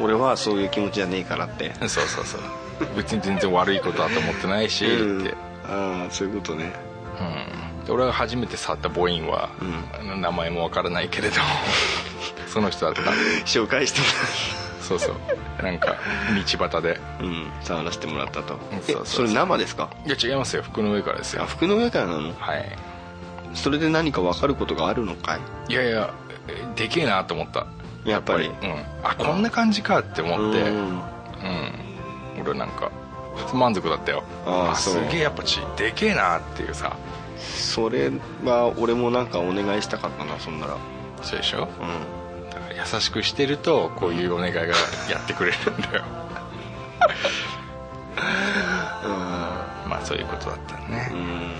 [0.00, 1.72] 俺はそういう気持ちじゃねえからって。
[1.80, 2.40] そうそうそう。
[2.96, 5.20] 別に全然悪いことだと思ってないし、うん。
[5.20, 5.34] って、
[5.64, 6.72] ああそういうことね。
[7.20, 9.50] うん、で俺が初めて触った母音は、
[9.98, 11.36] あの名前もわからないけれど
[12.48, 13.10] その人だった。
[13.44, 14.06] 紹介しても
[14.82, 15.62] そうそう。
[15.62, 15.96] なんか
[16.58, 16.94] 道端で。
[16.94, 17.50] らうん。
[17.62, 18.58] 触らせてもらったと。
[19.04, 19.88] それ生ですか？
[20.04, 20.62] いや違いますよ。
[20.62, 21.42] 服の上からですよ。
[21.44, 22.34] あ服の上からなの？
[22.34, 22.76] はい。
[23.54, 25.72] それで何か分かることがあるのかい？
[25.72, 26.12] いやいや
[26.48, 27.66] えでけえなと思った。
[28.04, 28.48] やっぱり。
[28.48, 28.54] うん。
[29.04, 30.62] あこんな感じかって思って。
[30.62, 30.78] うん。
[30.78, 31.00] うん。
[32.40, 32.90] 俺なんか
[33.54, 34.24] 満足だったよ。
[34.44, 34.94] あーそう。
[35.04, 36.96] すげえやっぱちでけえなっていうさ。
[37.38, 38.10] それ
[38.44, 40.76] は俺もなんかお願いしたかったなそんなら。
[41.22, 41.58] そうでしょ？
[41.58, 41.88] うだから
[42.94, 44.74] 優しくしてるとこういうお願いがや
[45.22, 46.04] ってくれるんだよ。
[49.88, 51.08] まあそういうことだったね。
[51.12, 51.52] ん、うん、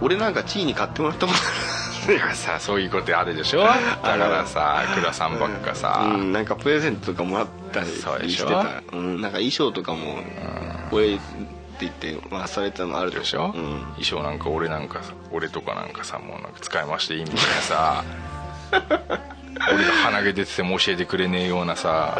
[0.00, 1.32] 俺なんか地位に買ってもらったこ
[2.06, 2.16] とい。
[2.16, 3.60] やさそういうことあるでしょ？
[3.60, 6.32] だからさ倉さんばっかさ、うん。
[6.32, 7.86] なんかプレゼントとかもらったり
[8.30, 8.82] してた。
[8.92, 10.22] うん、なんか衣装とかも
[10.90, 11.22] 俺って
[11.80, 13.80] 言って回されたのあるでしょ、うん。
[13.96, 18.04] 衣装なんか俺なんかさ俺とかなんかさもうなんか使い回していいみたいなさ
[19.72, 22.18] 俺が鼻毛出てても教えてくれねえようなさ。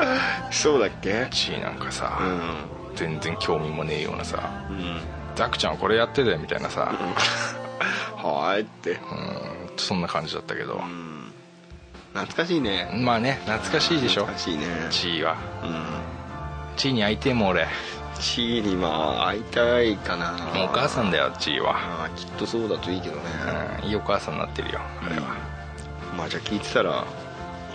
[0.51, 1.27] そうだっけ？
[1.31, 2.97] 地位なんかさ、うん。
[2.97, 4.51] 全然興味もねえようなさ。
[4.69, 5.01] うん
[5.37, 6.93] 「ザクちゃんこれやってて」みたいなさ。
[8.17, 8.93] はーいって。
[8.93, 8.99] うん。
[9.77, 10.75] そんな感じだったけど。
[10.75, 11.33] うん。
[12.15, 12.91] 懐かしいね。
[12.95, 14.27] まあね懐かしいでしょ。
[14.27, 14.67] 懐かしいね。
[14.91, 15.37] 地位は。
[15.63, 15.85] うん。
[16.77, 17.69] 地位に会いてえもん俺。
[18.19, 18.89] 地位にま
[19.23, 20.33] あ会いたいかな。
[20.33, 21.77] もうお母さんだよ地位は。
[21.77, 23.23] ああきっとそうだといいけどね。
[23.83, 25.23] うんいいお母さんになってるよあれは、
[26.17, 27.05] まあじゃあ聞いてたら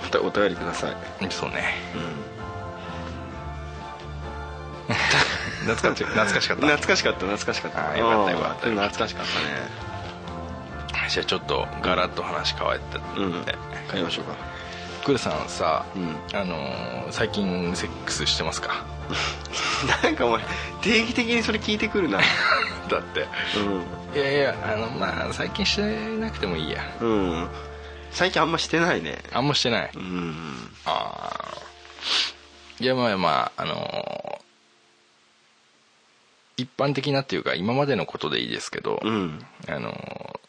[0.03, 0.95] またお便りください。
[1.31, 1.75] そうね。
[1.95, 2.23] うん。
[5.65, 6.67] 懐かし懐かしかった。
[6.67, 7.97] 懐かしかった懐かしかった。
[7.97, 8.67] よかったよかった。
[8.67, 11.07] うん懐かしかったね。
[11.09, 13.33] じゃあちょっとガラッと話変わったうん。
[13.41, 13.55] んで、
[13.89, 14.35] 帰りましょうか。
[15.05, 16.15] クルさんさ、うん。
[16.33, 18.83] あのー最近セックスしてますか？
[20.03, 20.41] なんかお前
[20.81, 22.19] 定期的にそれ聞いてくるな。
[22.89, 23.27] だって。
[24.13, 25.81] ういやいやあのまあ最近して
[26.19, 26.81] なくてもいいや。
[27.01, 27.47] んうん
[28.13, 29.17] 最近あんましてないね。
[29.31, 30.69] あんましてない、うん。
[30.85, 31.57] ああ
[32.79, 34.43] いやまあまああのー
[36.55, 39.43] 一般的なっていうか今までのことでいいですけど、うん。
[39.67, 40.39] あのー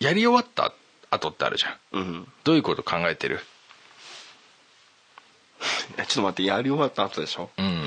[0.00, 0.72] やり終わった
[1.10, 1.76] 後ってあるじゃん。
[1.92, 2.28] うん。
[2.44, 3.40] どういうこと考えてる？
[5.96, 7.50] ちょっと待ってやり終わった後でしょ？
[7.58, 7.84] うん。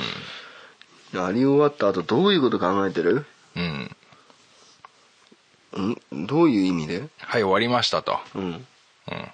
[1.14, 3.26] やり終わった後どういうこと考えてる？
[3.56, 3.96] うん。
[6.14, 6.28] ん？
[6.28, 7.00] どういう意味で？
[7.18, 8.20] はい終わりましたと。
[8.36, 8.68] うん
[9.12, 9.28] うん。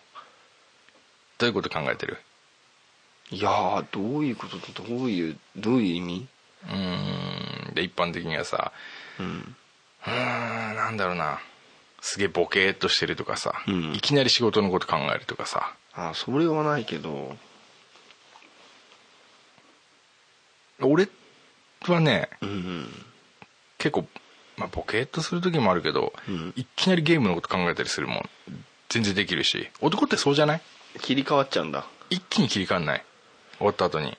[1.38, 2.18] どういうこと考えてる？
[3.30, 6.28] いやーどういうこととどういうどういう意味？
[6.66, 7.74] うーん。
[7.76, 8.72] で一般的にはさ
[9.20, 9.56] うん。
[10.06, 11.40] うーんなんだろうな。
[12.02, 13.94] すげえボケーっとしてるとかさ、うん。
[13.94, 15.76] いきなり仕事のこと考えるとかさ。
[15.94, 17.36] あそれはないけど。
[20.80, 21.10] 俺
[21.88, 22.88] はねうん。
[23.80, 24.08] 結構、
[24.58, 26.54] まあ、ボケーっとする時もあるけど、うん。
[26.56, 28.30] いきなりゲームのこと考えたりするもん
[28.90, 29.70] 全然できるし。
[29.82, 30.62] 男ってそうじゃない？
[31.02, 31.86] 切り替わっちゃうんだ。
[32.10, 33.04] 一気に切り替わんない？
[33.58, 34.18] 終わった後に。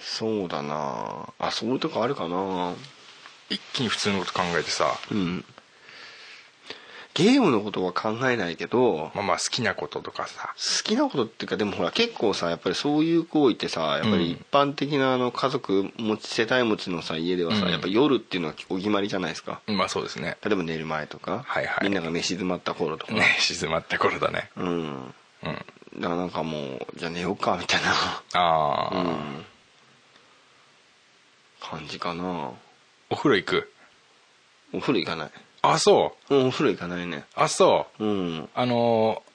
[0.00, 1.28] そうだな。
[1.38, 2.74] あそういうとこあるかな。
[3.48, 4.86] 一気に普通のこと考えてさ。
[5.10, 5.44] うん
[7.12, 10.54] ゲームのことは考えないけどまあまあ好きなこととかさ。
[10.56, 17.72] 好きなことっていうかでもほら結構さやっぱりそういう行為ってさやっぱり一般的なあの家族持ち世帯持ちのさ家ではさ、うん。
[17.72, 19.60] やっぱ夜っていうのはお決まりじゃないですか。
[19.66, 20.36] まあそうですね。
[20.44, 21.84] 例えば寝る前とか、はいはい。
[21.84, 24.50] みんなが寝静まった頃とか、ね静まった頃だね。
[24.56, 24.68] うん。
[24.68, 25.12] うん。
[25.98, 27.90] だからなんかもうじゃあ寝ようかみたいな。
[28.40, 29.44] ああ、うん。
[31.60, 32.52] 感じかな。
[33.10, 33.72] お風呂行く？
[34.72, 35.30] お風呂行かない
[35.62, 36.34] あそう？
[36.34, 37.24] うんお風呂行かないね。
[37.34, 38.04] あそう？
[38.04, 38.48] うん。
[38.54, 39.30] あのー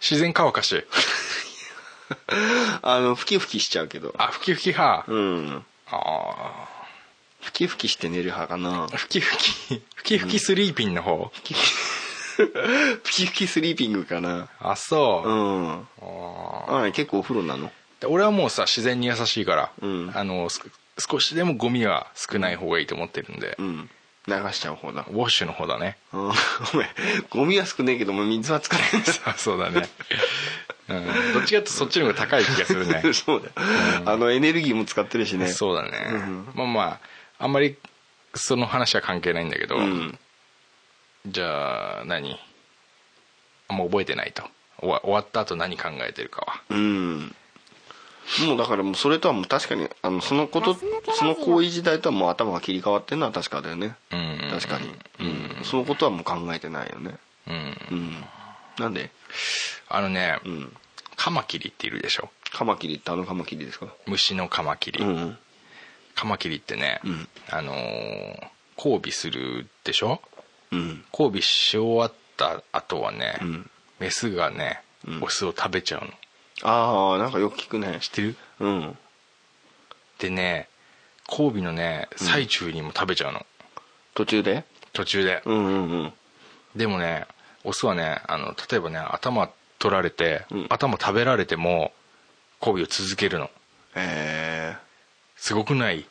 [0.00, 0.84] 自然乾かし。
[2.82, 4.14] あのふきふきしちゃうけど。
[4.18, 5.64] あふきふき派、うん。
[5.88, 6.68] あ
[7.40, 8.84] ふきふきして寝る派かな。
[8.84, 9.82] あふきふき。
[9.94, 11.54] ふきふきスリーピンの方、ふき
[13.26, 14.48] ふきスリーピングかな。
[14.60, 15.28] あそう？
[15.28, 15.88] う、ん。
[16.68, 17.70] ああ結構お風呂なの？
[18.00, 20.12] ー俺はもうさ自然に優しいから、うん。
[20.14, 20.60] あのす
[20.98, 23.90] 少しでもゴミは少ない方がいいと思ってるんで、うん
[24.28, 25.06] 流しちゃう方だ。
[25.08, 25.96] ウォッシュの方だね。
[26.12, 26.20] うん。
[26.72, 26.88] ごめん
[27.30, 29.88] ゴミは少ねえけども水は使えそうそうだね、
[30.88, 32.94] うん、どっちかってそっちの方が高い気がするね。
[32.94, 33.52] ないそうだよ。
[34.04, 35.48] あのエネルギーも使ってるしね。
[35.48, 37.00] そうだね、うんまあまあ
[37.38, 37.76] あんまり
[38.34, 40.18] その話は関係ないんだけど、うん。
[41.26, 42.38] じゃあ何？
[43.68, 44.42] もう覚えてないと。
[44.78, 46.62] 終わ終わった後何考えてるかは。
[46.70, 47.34] うん
[48.46, 53.96] もうだからもうそれとはもう確かにあのそのことその行為時代とはもう頭が切り替わってるのは確かだよね。
[54.12, 54.38] うん。
[54.50, 54.88] 確かに。
[55.20, 55.64] うん。
[55.64, 57.16] そのことはもう考えてないよね。
[57.46, 57.76] うん。
[57.90, 58.24] うん。
[58.78, 59.10] なんで？
[59.88, 60.76] あのね、うん。
[61.16, 62.30] カマキリっているでしょ？
[62.52, 63.86] カマキリってあのカマキリですか？
[64.06, 65.38] 虫のカマキリ、うん。
[66.14, 67.28] カマキリってね、うん。
[67.50, 67.76] あのー
[68.78, 70.20] 交尾するでしょ？
[70.72, 71.04] うん。
[71.12, 73.70] 交尾し終わった後はね、うん。
[74.00, 75.22] メスがねうん。
[75.22, 76.08] オスを食べちゃうの
[76.62, 77.98] ああなんかよく聞くね。
[78.00, 78.36] 知ってる？
[78.60, 78.98] うん。
[80.18, 80.68] でね
[81.28, 83.44] 交尾のね最中にも食べちゃうの、
[84.14, 84.64] 途中で？
[84.92, 86.12] 途中で、うんうんうん。
[86.74, 87.26] でもね
[87.64, 90.66] オスはねあの例えばね頭取られて、うん。
[90.70, 91.92] 頭食べられても
[92.62, 93.50] 交尾を続けるの。
[93.94, 94.76] へ
[95.36, 96.06] すごくない？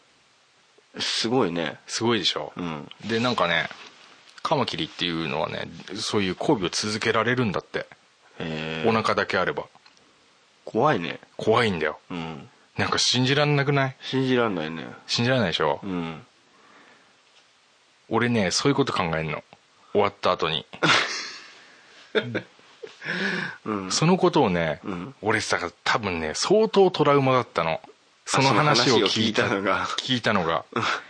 [0.96, 1.80] えすごいね。
[1.88, 2.88] すごいでしょ、うん。
[3.08, 3.68] でなんかね
[4.44, 7.88] カマキリっていうのはねそういう交尾を続けられるんだって、
[8.38, 9.64] へえお腹だけあれば
[10.66, 11.20] 怖いね。
[11.38, 12.00] 怖いんだよ。
[12.12, 12.50] うん。
[12.78, 13.96] なんか信じらんなくない？
[14.02, 14.86] 信じらんないね。
[15.08, 16.26] 信じられないでしょ、うん。
[18.10, 19.44] 俺ねそういうこと考えるの。
[19.94, 20.66] 終わった後に。
[23.66, 23.92] うん。
[23.92, 25.16] そのことをね、うん。
[25.22, 27.80] 俺さ多分ね相当トラウマだったの。
[28.26, 29.86] その話を聞いたその話を聞いたのが。
[29.98, 30.66] 聞いたのが。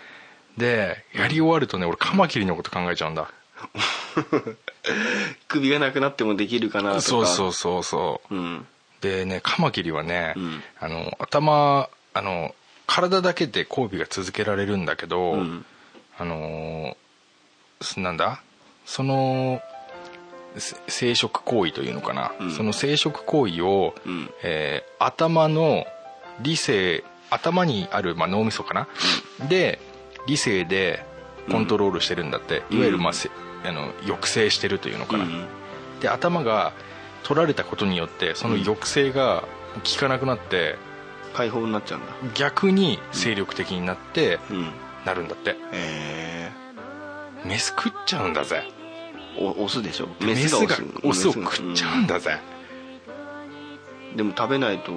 [0.57, 3.29] でやり終わるとね俺カマキリのこと考えちゃうんだ。
[5.47, 7.01] 首がなくなってもできるかなとか。
[7.01, 8.35] そうそうそうそう。
[8.35, 8.67] うん
[9.05, 10.63] でねカマキリはね、うん。
[10.79, 12.55] あの頭あの
[12.87, 15.65] 体だけで交尾が続けられるんだけど、うん。
[16.17, 16.97] あの
[17.81, 18.41] すなんだ？
[18.85, 19.61] その
[20.57, 22.51] せ生殖行為というのかな、うん。
[22.51, 24.29] その生殖行為を、うん。
[24.43, 25.85] えー頭の
[26.41, 28.87] 理性頭にある、まあ、脳みそかな、
[29.49, 29.79] で
[30.27, 31.03] 理性で
[31.51, 32.77] コントロールしてるんだって、うん。
[32.77, 33.29] いわゆる、まあ、せ
[33.63, 35.45] あの抑制してるというのかな、うん。
[35.99, 36.73] で頭が
[37.25, 39.43] 取られたことによってその抑制が
[39.83, 40.75] 効かなくなって
[41.33, 42.07] 解放になっちゃうんだ。
[42.35, 44.71] 逆に精力的になってうん。
[45.05, 45.49] なるんだって。
[45.51, 46.51] へえ
[47.43, 48.63] メス食っちゃうんだぜ。
[49.37, 50.07] おオスでしょ？
[50.21, 52.39] メスがオスを食っちゃうんだぜ、
[54.11, 54.17] うん。
[54.17, 54.93] でも食べないと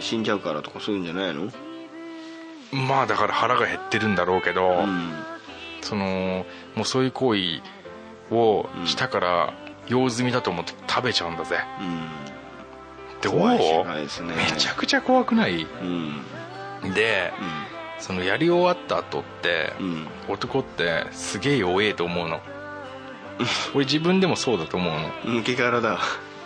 [0.00, 1.52] 死んじゃうからとかそういうんじゃないの？
[2.72, 5.12] まあだから腹が減ってるんだろうけど、うん。
[5.82, 7.62] そのもうそういう行為
[8.34, 9.54] をしたから
[9.88, 11.58] 用済みだと思って食べちゃうんだぜ。
[13.24, 13.30] うん。
[13.30, 14.34] 怖い世界ですね。
[14.36, 15.62] めちゃくちゃ怖くない？
[15.62, 16.92] うん。
[16.94, 17.32] で
[17.98, 20.06] そのやり終わった後って、うん。
[20.28, 22.40] 男ってすげえ弱えと思うの。
[23.74, 25.10] 俺自分でもそうだと思うの。
[25.26, 25.98] うん抜け殻だ。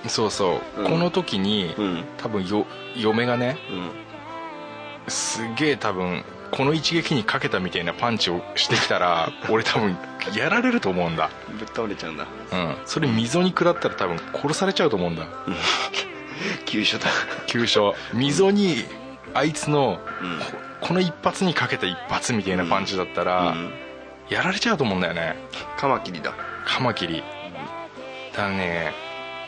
[0.08, 0.90] そうそう、うん。
[0.90, 2.04] この時に、うん。
[2.16, 5.10] 多分よ嫁がねうん。
[5.10, 9.96] すげえ多分この一撃にかけたみたいなパンチをしてきたら 俺多分
[10.34, 11.30] やられると思うんだ。
[11.58, 12.26] ぶっ倒れちゃうんだ。
[12.52, 12.76] うん。
[12.84, 15.26] それ溝に食らったら多分殺されちゃうと思うんだ。
[16.66, 17.08] 急所だ。
[17.46, 17.94] 急所。
[18.12, 18.84] 溝に
[19.34, 20.38] あいつのうん。
[20.38, 20.44] こ
[20.80, 23.72] この一発にかけた一発みたいなパンチだったら、うん。
[24.28, 25.36] やられちゃうと思うんだよね。
[25.76, 26.32] カマキリだ。
[26.64, 27.22] カマキリ。
[28.36, 28.92] だね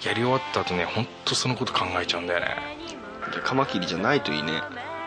[0.03, 2.57] やり終わった後ね本当そのこと考えちゃうんだよね。
[3.33, 4.53] じゃあカマキリじゃないといいね。
[4.53, 4.61] ん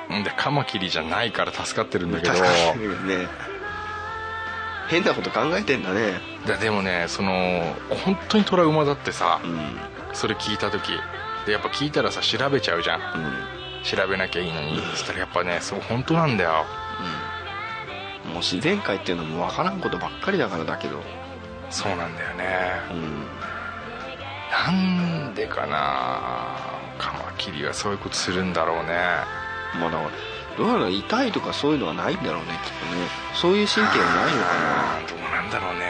[0.09, 2.33] でカマキリじゃないから助かってるんだけど。
[2.33, 2.39] ね。
[4.87, 6.19] 変なこと考えてんだね。
[6.45, 9.77] だでもねその本当にトラウマだってさうん。
[10.13, 10.91] それ聞いた時。
[11.45, 13.01] でやっぱ聞いたらさ調べちゃうじゃん。
[13.01, 13.83] うん。
[13.83, 14.79] 調べなきゃいいのに。
[14.91, 16.65] そしたらやっぱねそう本当なんだよ。
[18.25, 21.01] もう自然界っていうのも分からんことばっかりだからだけど。
[21.69, 22.45] そうなんだよね。
[22.91, 23.25] うん。
[24.51, 26.55] なんでかな
[26.97, 28.93] カマキリはそういうことするんだろうね
[29.75, 30.09] まあだから
[30.57, 33.07] どうなの痛いとかそういうのはないんだろうねきっとね。
[33.33, 35.81] そういう神経はないのかあーどうなんだろうね。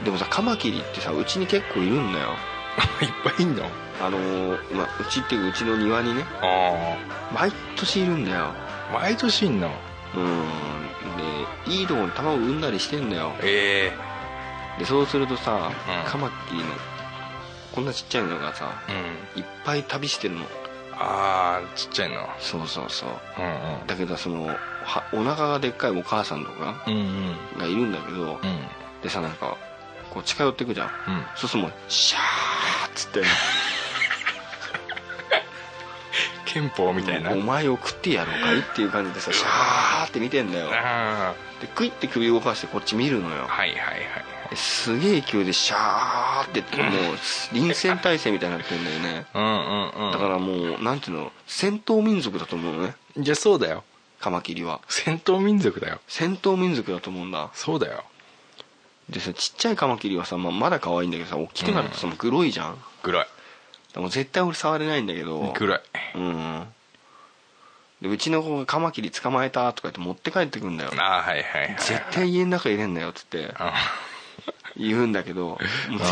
[0.00, 2.34] なでもさカマキリってさうちに結構いるんだよ。
[3.02, 3.64] いっぱいいんの？
[4.00, 6.24] あのーまあ、うちっていうかうちの庭にね。
[6.42, 6.96] あ
[7.34, 8.46] 毎年いるんだよ。
[8.46, 8.54] あ
[8.94, 9.70] 毎年いんの？
[10.16, 10.42] うん。
[11.66, 13.32] でいいとこに卵産んだりしてんだよ。
[13.42, 13.92] え
[14.78, 16.10] でそうするとさ、うん。
[16.10, 16.66] カマキリの
[17.72, 18.92] こんなちっちゃいのがさえ
[19.36, 19.40] うん。
[19.40, 20.44] いっぱい旅してるの
[21.04, 22.26] ああちっちゃいの。
[22.38, 23.10] そうそうそう。
[23.10, 27.58] うんだけどそのはお腹がでっかいお母さんとかうんうんうん。
[27.58, 29.02] がいるんだけど、うん。
[29.02, 29.56] でさなんか
[30.10, 30.86] こう近寄ってくじゃん。
[30.86, 30.92] うん。
[31.34, 33.22] そうするともうシャーっつって
[36.52, 37.30] 憲法みたいな。
[37.32, 40.70] お前を食ってやろうかいっていう感じでさシャーって見てんだよ。
[40.72, 43.44] あでクイッて首動かしてこっち見るのよ。
[43.44, 44.56] あはいはいはい。
[44.56, 47.16] すげえ勢いでシャーってもう
[47.54, 49.26] 臨戦態勢みたいになってんだよね。
[49.34, 50.12] うんうんうん。
[50.12, 52.94] だからもうなんていうの戦闘民族だと思うのね。
[53.16, 53.84] じゃあそうだよ。
[54.20, 54.80] カマキリは。
[54.88, 56.00] 戦闘民族だよ。
[56.06, 57.50] 戦闘民族だと思うんだ。
[57.54, 58.04] そうだよ。
[59.08, 62.76] でさちっちゃいカマキリはさ、まあ、まだ可愛いんだけどさ大きくなるとさ、もうグロいじゃん。
[63.02, 63.26] グロい
[63.94, 65.80] でも絶対俺触れないんだけどグロい。
[66.14, 66.66] うん。
[68.00, 70.90] でうちの子がカマキリ捕まえたとか言って持って帰ってくんだよ。
[70.98, 71.76] ああはいはいはい。
[71.78, 73.74] 絶対家の中入れんなよっつってあ
[74.76, 75.58] 言うんだけどもう
[75.98, 76.10] 絶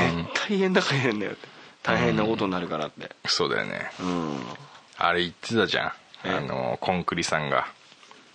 [0.49, 1.49] 対家の中入れんなよって。
[1.83, 3.11] 大変なことになるからって。
[3.25, 3.91] そうだよね。
[4.01, 4.39] うん。
[4.99, 5.93] あれ言ってたじゃん。
[6.25, 6.31] え？
[6.31, 7.67] あのコンクリさんが。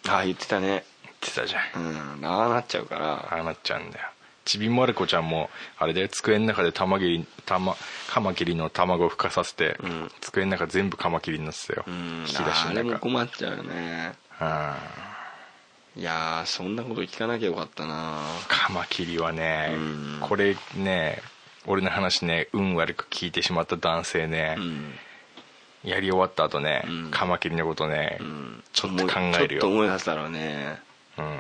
[0.08, 0.84] ああ言ってたね。
[1.04, 2.18] 言ってたじゃん。
[2.20, 2.26] うん。
[2.26, 3.14] ああなっちゃうから。
[3.14, 4.08] ああなっちゃうんだよ
[4.46, 7.76] ちびまる子ちゃんもあれで机の中で玉切り玉
[8.08, 10.12] カマキリの卵を孵化させて、うん。
[10.22, 12.20] 机の中全部カマキリになってたよ、うん。
[12.20, 14.14] 引き出しあれもの中困っちゃうよね。
[14.40, 14.78] あ
[15.98, 18.20] いやーそんなこと聞かなきゃよかったな。
[18.48, 20.18] カマキリはね、うん。
[20.22, 21.22] これね
[21.66, 24.94] 俺の話ね運悪く聞いてしまった男性ねう、ん。
[25.84, 27.12] やり終わった後ね、うん。
[27.12, 28.64] カマキリのことね、うん。
[28.74, 29.62] ちょっと考えるよ。
[29.62, 30.80] ちょっと思い出したろうね。
[31.18, 31.40] うん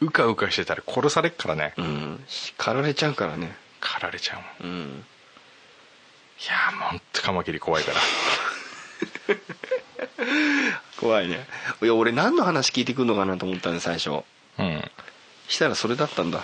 [0.00, 2.24] うかうかしてたら殺されっからね、うん。
[2.28, 3.54] 叱られちゃうからね。
[3.80, 4.72] 狩られちゃうもん。
[4.72, 5.04] いうん。
[6.48, 7.98] やーもうほんとカマキリ怖いから。
[11.00, 11.46] 怖いね。
[11.82, 14.10] いや俺何の話聞いてくるのかなと思ったんで最初。
[14.58, 14.82] うん。
[15.48, 16.42] したらそれだったんだ。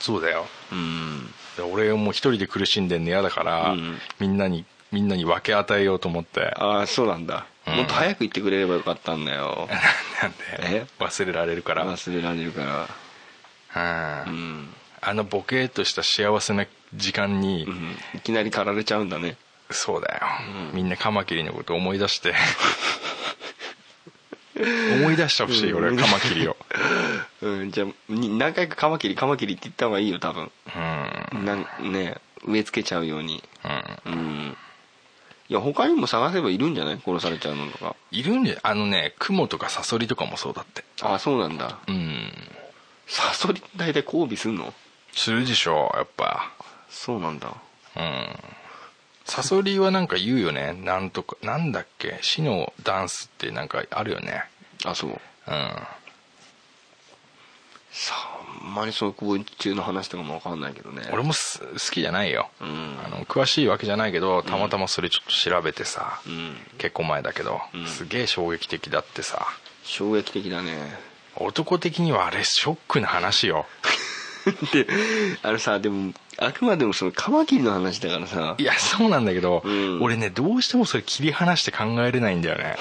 [0.00, 0.46] そうだよ。
[0.72, 1.26] うん。
[1.56, 4.00] で俺もう一人で苦しんでんの嫌だから、うん。
[4.18, 6.54] みんなにみんなに分け与えようと思って。
[6.56, 7.42] ああそうなんだ、うん
[7.76, 9.68] もっと早く言ってくれればよかったんだよ。
[10.22, 11.04] なんえで？
[11.04, 11.86] 忘れられるから。
[11.86, 12.66] 忘れられるかうん。
[13.74, 19.36] らうん、あのボケーっとした幸せな時間に、うん、いきなり駆られちゃうんだね。
[19.70, 20.22] そうだよ、
[20.72, 22.34] みんなカマキリのこと思い出して。
[25.00, 26.56] 思い出してほしい、俺はカマキリを。
[27.42, 27.70] うん。
[27.70, 30.50] じゃあに何回かカマキリカマキリって言った方がいいよ多分。
[31.32, 31.44] うん。
[31.44, 33.44] なんね植え付けちゃうように。
[34.06, 34.12] うん。
[34.12, 34.56] うん
[35.50, 37.00] いや他にも探せばいるんじゃない？
[37.02, 37.96] 殺されちゃうのとか。
[38.10, 40.84] いるんじゃあのねクモとかサソリとかもそうだって。
[41.00, 41.78] ああそうなんだ。
[41.88, 42.30] うん。
[43.06, 44.74] サソリ大体交尾すんの？
[45.12, 46.52] するでしょやっぱ。
[46.90, 47.54] そうなんだ。
[47.96, 48.28] うん。
[49.24, 50.74] サソリはなんか言うよね。
[50.84, 52.18] なんとかなんだっけ？
[52.20, 54.44] 死のダンスってなんかあるよね。
[54.84, 55.10] あそう。
[55.10, 55.18] うん。
[57.90, 58.37] さああ
[58.68, 61.08] んまりそう昆虫の話とかも分かんないけどね。
[61.12, 62.96] 俺もす好きじゃないよ、うん。
[63.04, 66.56] あの詳しいわけじゃないけどたまたまそれちょっと調べてさ、うん。
[66.78, 67.86] 結構前だけど、うん。
[67.86, 69.46] すげえ衝撃的だってさ。
[69.82, 70.78] 衝撃的だね。
[71.36, 73.66] 男的にはあれショックな話よ。
[74.72, 74.86] で
[75.42, 78.54] あのさでもあくまでもそのカマキリの話だからさ。
[78.58, 80.02] いやそうなんだけど、うん。
[80.02, 82.76] 俺ねどうしてもそれ切り離して考えれないんだよね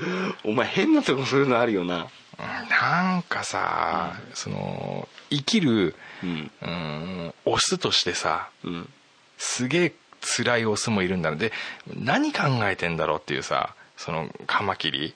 [0.44, 1.96] お前変なとこそういうのあるよな。
[1.96, 6.50] うんなんかさ、その生きるうん。
[6.62, 8.92] うんオスとしてさうん。
[9.38, 11.52] すげえ辛いオスもいるんだで
[11.86, 15.14] 何考えてんだろうっていうさそのカマキリ。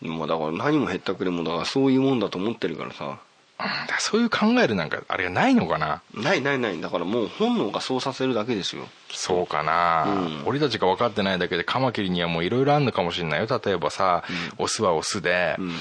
[0.00, 3.04] まあだから何もへったくれもだからそういうもんだと思ってるからさ。
[3.04, 3.18] うん
[3.88, 6.02] だそういう考えるなんかあれがないのかな？
[6.14, 6.80] ないないない。
[6.80, 8.86] だからもう本能がそうさせるだけですよ。
[9.10, 10.42] そうかな、うん。
[10.46, 13.60] 俺たちが分かってないだけでカマキリにはもういろいろあるのかもしれないよ。
[13.64, 14.24] 例えばさ、
[14.58, 15.72] オスはオスで、うん。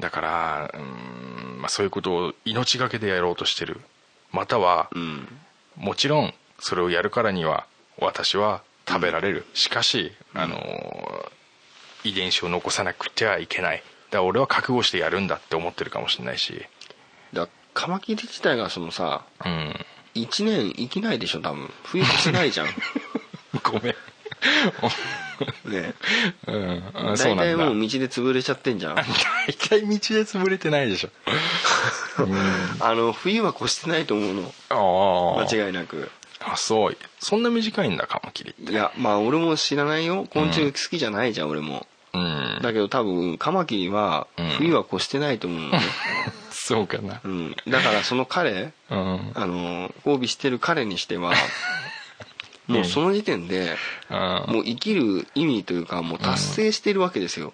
[0.00, 3.80] だからうん、まあ、そういうことを命がけでやろうとしてる。
[4.32, 5.28] または、うん。
[5.76, 7.66] もちろんそれをやるからには
[7.98, 10.58] 私は食べられる、しかし、あの
[12.04, 13.76] 遺伝子を残さなくてはいけない。
[13.76, 16.52] だから俺は覚悟してやるんだって思ってるかもしれないし。
[16.52, 16.64] だ
[17.74, 19.74] カマキリ自体がそのさうん。
[20.14, 21.70] 1年生きないでしょ多分。
[21.84, 22.66] 冬越せないじゃん。
[23.62, 23.94] ごめん。
[25.64, 25.94] ね。
[26.46, 26.82] うん。
[26.94, 28.94] あ大体もう道で潰れちゃってんじゃん。
[28.96, 31.10] 大体道で潰れてないでしょ。
[32.80, 35.38] あの冬は越してないと思うの。
[35.48, 36.10] 間違いなく。
[36.40, 36.96] あそう。
[37.20, 38.72] そんな短いんだカマキリって。
[38.72, 40.26] いやまあ俺も知らないよ。
[40.30, 41.86] 昆虫好きじゃないじゃん俺も。
[42.12, 42.58] うん。
[42.62, 44.48] だけど多分カマキリはうん。
[44.50, 45.80] 冬は越してないと思うのね、
[46.64, 47.20] そうかな。
[47.24, 49.32] うん、だからその彼うん。
[49.34, 51.34] あの交尾してる彼にしては
[52.68, 53.76] もうその時点で
[54.08, 57.52] もう生きる意味というかもう達成してるわけですよ。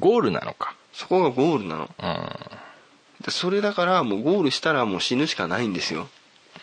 [0.00, 0.74] ゴールなのか。
[0.92, 1.88] そこがゴールなの。
[2.02, 3.24] うん。
[3.24, 6.08] でそれだからもうゴールしたらもう死ぬしかないんですよ。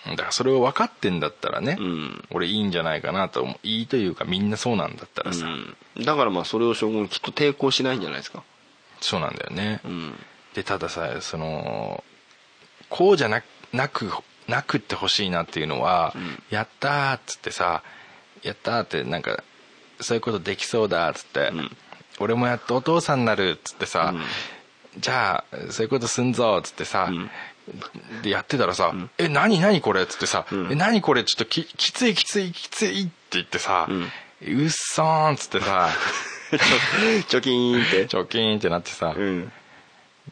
[0.06, 2.28] だからそれを分かってんだったらね、うん。
[2.32, 3.56] 俺いいんじゃないかなと思う。
[3.64, 6.04] いいというかみんなそうなんだったらさ、うん。
[6.04, 8.44] だからまあそれを将軍にきっと抵抗しないんじゃないですか。
[9.00, 10.16] そうなんだよね、うん
[10.56, 12.04] でたださその
[12.90, 13.44] こうじゃな
[13.74, 14.10] なく
[14.48, 17.84] なくってほしいなっていうのは「んやった!」っつってさ
[18.42, 19.44] 「やった!」ってなんか
[20.00, 21.78] そういうことできそうだっつって、ん
[22.20, 24.24] 俺もやっとお父さんになるっつってさ、うん
[24.98, 27.30] じゃあそういうことすんぞっつってさ、ん
[28.22, 35.90] でやってたらさ「え何何これ?」っつってさ「うんえ何これちょっとききついきついきつい」って言ってさ「うんうっそーん」っつってさ
[37.30, 39.52] 貯金って チョキーンってなってさ、うん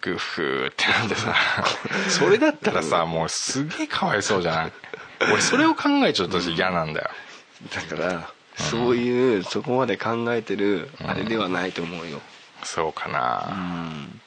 [0.03, 1.33] グフーってなんでさ。
[2.09, 4.71] それだったらさもうすげえかわいそうじゃない？
[5.31, 7.09] 俺それを考えちゃうと嫌なんだよ。
[7.73, 12.21] だからそういうそこまで考えてるあれではないと思うよ。
[12.63, 13.19] そうかうな、
[13.55, 14.21] ん。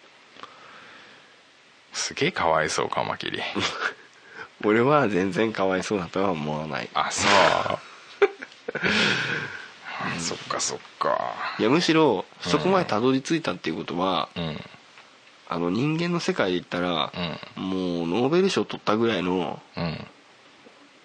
[1.93, 3.41] すげえかわいそうカマキリ
[4.65, 6.89] 俺は全然かわいそうだとは思わない。
[6.95, 7.31] あそう。
[7.31, 7.79] あ
[10.19, 11.35] そっかそっか。
[11.59, 14.61] いやむしろそこまでたどり着いたっていうことは、うん
[15.49, 17.13] あの人間の世界で言ったら、
[17.57, 20.07] もうノーベル賞取ったぐらいのうん。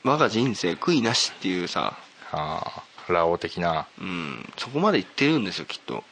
[0.04, 1.98] 我が人生悔いなしっていうさ、
[2.32, 3.88] ああラオウ的な。
[4.00, 6.04] うん、そこまでいってるんですよきっと。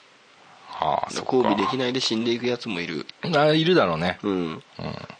[0.81, 3.05] ああ交尾できないで死んでいくやつもいる。
[3.35, 4.19] あいるだろうね。
[4.23, 4.33] うん。
[4.33, 4.61] うん。
[4.61, 4.61] だ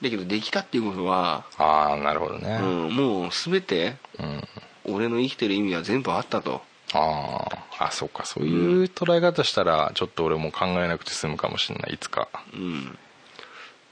[0.01, 2.60] けどできたっていうことは、ああなるほどね。
[2.62, 4.43] うん、もう全てうん。
[4.86, 6.62] 俺の生きてる意味は全部あったと
[6.94, 7.48] あ
[7.80, 8.26] ああそうか。
[8.26, 11.94] そういう捉え方したらちょっと俺も考えなくて済むかもしれない。
[11.94, 12.28] いつか。
[12.54, 12.98] うん。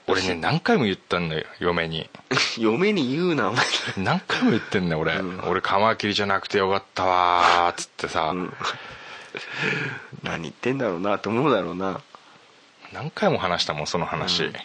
[0.07, 2.09] 俺ね何回も言ったんだよ嫁に。
[2.57, 3.65] 嫁に言うなお前。
[3.97, 5.49] 何回も言ってんね俺、うん。
[5.49, 8.53] 俺カマキリじゃなくてよかったわーっつってさ、うん。
[10.23, 12.01] 何言ってんだろうなと思うだろうな。
[12.93, 14.53] 何回も話したもんその話、うん。
[14.53, 14.59] だ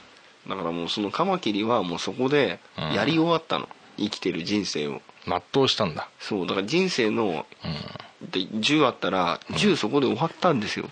[0.57, 2.61] からもうそのカマキリはもうそこで
[2.95, 3.69] やり終わったの、
[3.99, 5.03] 生きてる人生を。
[5.27, 6.09] 全うしたんだ。
[6.21, 7.47] そうだから人生の
[8.23, 10.89] うんで10あったら10そこで終わったんですよ。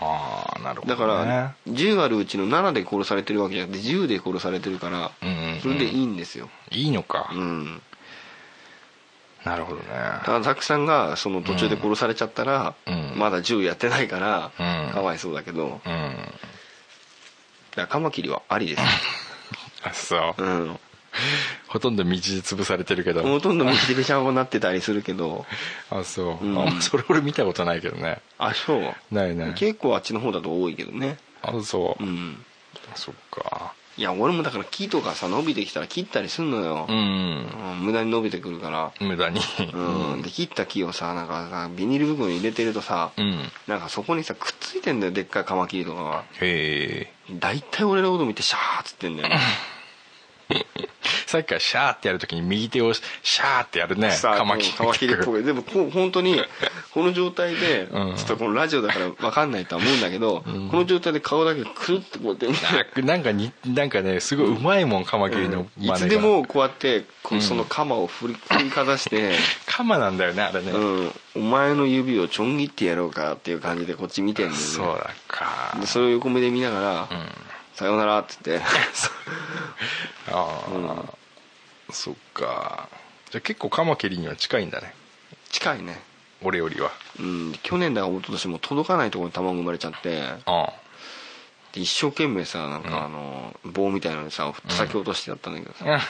[0.00, 5.60] ああなるほど、ね、だから10あるうちの7で殺されてるわけじゃなくて10で殺されてるからうんうんうん。
[5.60, 6.48] それでいいんですよ。
[6.70, 7.80] いいのか、うん。
[9.44, 9.88] なるほどね。
[9.88, 13.12] だからザクさんがその途中で殺されちゃったら、うん。
[13.16, 14.92] まだ10やってないから、うん。
[14.92, 15.80] かわいそうだけど。
[15.84, 16.16] うん。
[17.76, 18.82] らカマキリはありです。
[19.84, 20.80] あそう、うん
[21.68, 23.22] ほとんど道で潰されてるけど。
[23.22, 25.46] ほとんど道でぺちゃんこになってたりするけど。
[25.90, 26.58] あそう、うん。
[26.58, 28.20] あそれ俺見たことないけどね。
[28.38, 29.14] あそう。
[29.14, 31.18] ないね結構あっちの方だと多いけどね。
[31.42, 32.44] あそう、うん。
[32.94, 33.72] そっか。
[33.98, 36.86] いや俺もだから木とかさ伸びてきたら切ったりすんのよ。
[36.88, 37.80] う、んうん。
[37.80, 38.92] 無駄に伸びてくるから。
[39.00, 39.40] 無駄に。
[39.74, 43.50] うん、で切った木をさなんかさビニール袋に入れてるとさ、うん。
[43.66, 46.24] なんかそこにさくっついてんだよでっかいカマキリとかが。
[46.40, 47.34] へえ。
[47.38, 49.28] 大体俺のこと見てシャーっつってんだよ
[51.26, 54.16] さっきからシャーってやるときに右手をシャーってやるね。
[54.20, 54.72] カマキリ。
[54.72, 56.42] カマキリっぽいでも本当に
[56.92, 58.16] この状態で、うん。
[58.16, 65.98] ちょっとこのラジオだから分かんないとは思うんだけど、この状態で顔だけくるってこうやってなんかなんかになんかねすごいうまいもんカマキリのい真似が。
[65.98, 67.04] つでもこうやって
[67.40, 69.36] その鎌を振り振りかざして、
[69.66, 74.62] カマなんだよねあれね、うん、お前の指をちょん切ってやろうかっていう感じでこっち見てんだよね。
[74.62, 75.76] そうだか。
[75.80, 77.51] でそれを横目で見ながら「うん
[77.82, 78.60] さようなら」っつって。
[80.30, 82.88] ああ、そっか。
[83.30, 84.94] じゃあ結構カマキリには近いんだね。
[85.50, 86.00] 近いね。
[86.42, 86.92] 俺よりは。
[87.18, 87.58] うん。
[87.62, 90.22] 去年だか一昨年も届かないところに卵生まれちゃって。
[90.46, 90.72] あ
[91.72, 96.00] で一生懸命さなんかあの、棒みたいなのにさ叩き落としてやったんだけどさ、あ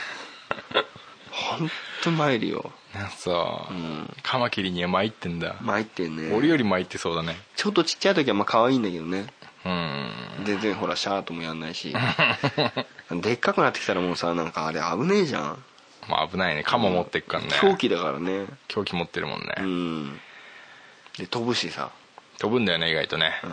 [1.31, 1.71] ほん
[2.03, 2.71] と参るよ。
[3.17, 4.17] そう、うん。
[4.23, 6.35] カマキリには参ってんだ、参ってんね。
[6.35, 7.41] 俺より参ってそうだね。
[7.57, 9.19] ちょっとちっちゃい時はまあ可愛いんだけどね。
[9.21, 9.29] うん
[9.65, 11.95] 全然ほらシャーともやんないし。
[13.11, 15.65] でっかくなってきたらもうさなんかあれ危ねえじゃん。
[16.09, 16.63] まあ危ないね。
[16.63, 17.51] カモ持ってっからね。
[17.61, 18.47] 狂気だからね。
[18.69, 20.21] 狂気持ってるもんね、うん。
[21.19, 21.91] で飛ぶしさ。
[22.39, 23.39] 飛ぶんだよね意外とね。
[23.45, 23.51] うん。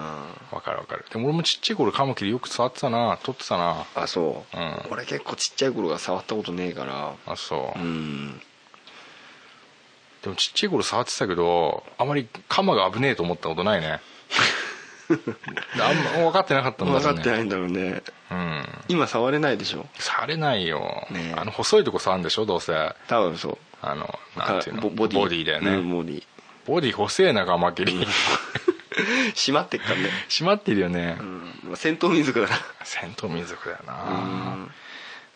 [0.52, 1.06] わかるわかる。
[1.12, 3.20] でも俺もちっちゃい頃カマキリよく触ってたな。
[3.22, 3.86] 取ってたな。
[3.94, 4.88] あそう、うん。
[4.90, 7.14] 俺結構ちっちゃい頃が触ったことねえから。
[7.28, 8.42] あそう、うん。
[10.22, 14.02] でもちっちゃい頃触ってたけどあまりカマが危ねえと思ったことないね
[15.82, 17.22] あんま分かってなかったんだ分かろうね。
[17.22, 18.02] ってないんだろうね。
[18.32, 18.66] うん。
[18.90, 19.88] 今触れないでしょ？
[19.98, 21.40] 触れないよ、ねえ。
[21.40, 22.46] あの細いとこ触るんでしょ？
[22.46, 22.76] どうせ。
[22.76, 23.86] あ多分そう。
[23.86, 24.82] のなんていうの？
[24.82, 25.20] ボボディ。
[25.20, 26.24] ボディだよね、うんボディ。
[26.68, 28.06] ボディ細えなカマキリ。
[29.36, 30.10] 閉まってっからね。
[30.30, 31.24] 閉まってるよね、う
[31.72, 31.76] ん。
[31.76, 33.98] 戦闘民族だから戦闘民族だよな、う
[34.58, 34.72] ん。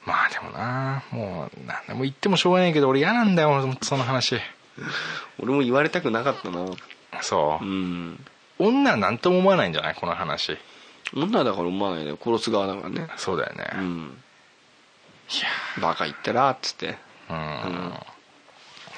[0.05, 4.39] まあでもなもう何でも言ってもしょうがないけど俺嫌なんだよその話。
[5.39, 6.65] 俺も言われたくなかったな。
[7.21, 7.65] そう。
[7.65, 8.25] う、ん
[8.67, 9.95] 女は何とも思わないんじゃない？
[9.95, 10.57] この話。
[11.15, 13.07] 女だから思わないで殺す側だからね。
[13.17, 14.23] そうだよね、いうん。
[15.81, 16.85] バカ言ってらっつって。
[16.87, 16.97] や
[17.29, 17.93] うん、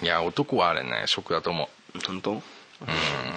[0.02, 2.00] いや男はあれねショックだと思う。
[2.06, 2.32] 本当？
[2.32, 2.42] うん。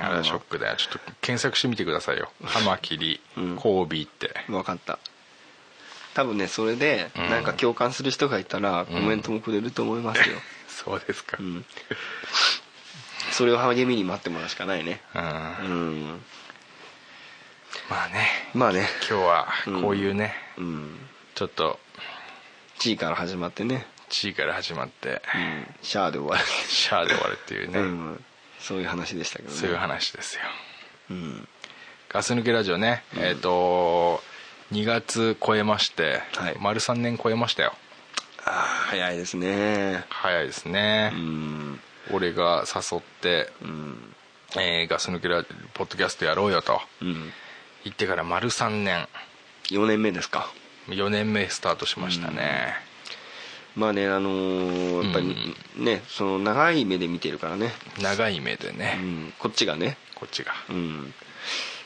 [0.05, 0.77] あれはショックだよ。
[0.77, 2.31] ちょっと検索してみてくださいよ。
[2.47, 3.55] カマキリうん。
[3.57, 4.35] 交尾って。
[4.49, 4.99] 分かった。
[6.15, 7.31] 多分ねそれでうん。
[7.31, 10.37] なんか共感する人がいたらコメントもくれると思いますよ。
[10.69, 11.37] そうですか。
[11.41, 11.65] うん
[13.39, 15.01] それを励みに待ってもらうしかないね。
[15.15, 16.21] うん、うん。
[17.89, 18.27] まあね。
[18.53, 18.89] まあね。
[19.09, 19.47] 今日は
[19.81, 20.99] こういうね、うん。
[21.37, 21.79] ちょっと。
[22.81, 23.87] 地位から始まってね。
[24.09, 25.23] 地位から始まって。
[25.37, 25.67] うん。
[25.83, 28.25] シャアで終わるシャアで終わるっていうね、うん。
[28.59, 29.55] そういう話でしたけどね。
[29.55, 30.43] そういう話ですよ。
[31.11, 31.49] うん。
[32.09, 34.21] ガス抜けラジオね、えっ、と
[34.73, 36.57] 2月超えまして、はい。
[36.59, 37.73] 丸3年超えましたよ。
[38.45, 38.53] ああ
[38.89, 40.05] 早いですね。
[40.09, 41.13] 早いですね。
[41.15, 41.81] う、ん
[42.13, 44.15] 俺が誘って、うん
[44.57, 46.81] えーガス抜けラジオポッドキャストやろうよと。
[47.03, 47.33] うん。
[47.85, 49.07] 言ってから丸3年。
[49.71, 50.51] 4年目ですか。
[50.89, 52.75] 4年目スタートしましたね、
[53.77, 59.99] まあねあのーやっぱりね、その長い目で見てるからね、長い目でうね、ん、こっちがね。
[60.15, 60.55] こっちが。
[60.71, 61.13] うん。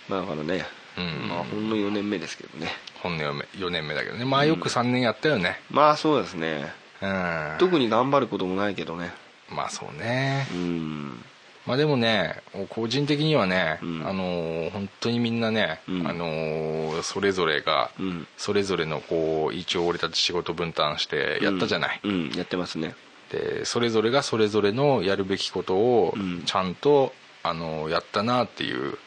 [0.09, 0.64] まあだからね、
[0.97, 1.29] うん。
[1.29, 2.73] まあほんの4年目ですけどね。
[3.03, 4.25] 本年目4年目だけどね。
[4.25, 5.61] まあよく3年やったよね。
[5.70, 6.73] まあそうですね。
[7.01, 7.57] うん。
[7.59, 9.12] 特に頑張ることもないけどね
[9.53, 10.46] まあそうね。
[10.53, 11.24] うん。
[11.66, 14.07] まあでもね個人的にはね、うん。
[14.07, 16.07] あのー本当にみんなね、うん。
[16.09, 18.26] あのーそれぞれが、うん。
[18.36, 22.00] それぞれのこう一応俺たち仕事分担してやったじゃない、
[22.36, 22.94] やってますね。
[23.30, 26.42] でそれぞれがそれぞれのやるべきことをうん。
[26.44, 28.98] ちゃんと、あのーやったなっていう、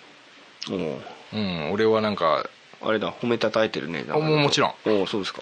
[1.34, 1.38] う。
[1.38, 2.50] ん、俺はなんか
[2.82, 4.06] あれだ褒めたたいてるね。
[4.10, 4.74] あもうもちろん。
[4.86, 5.42] おおそうですか。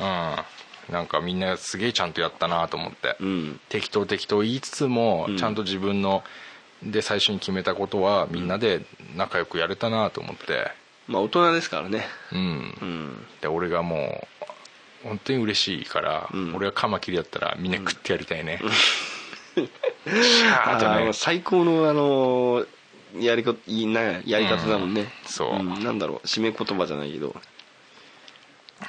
[0.00, 0.44] うん
[0.90, 3.60] なんかみんなすげえちゃんとやったなと思って、うん。
[3.68, 5.36] 適当適当言いつつも、うん。
[5.36, 6.22] ちゃんと自分の
[6.82, 8.84] で最初に決めたことはみんなで
[9.16, 10.70] 仲良くやれたなと思って。
[11.06, 12.06] まあ大人ですからね。
[12.32, 13.26] うん、うん。
[13.40, 14.26] で俺がも
[15.04, 16.54] う本当に嬉しいから、うん。
[16.54, 18.60] 俺がカマキリだったらみんな食ってやりたいね、
[19.54, 21.12] シャーッとね。
[21.12, 22.66] 最高のあの
[23.18, 25.08] やりこいいなやり方だもんね、うん。
[25.26, 25.84] そうん。
[25.84, 26.26] なんだろう。
[26.26, 27.34] 締め言葉じゃないけど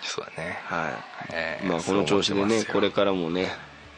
[0.02, 0.60] そうだね。
[0.66, 0.93] はい、
[1.34, 3.50] えーまあこの調子でねこれからもね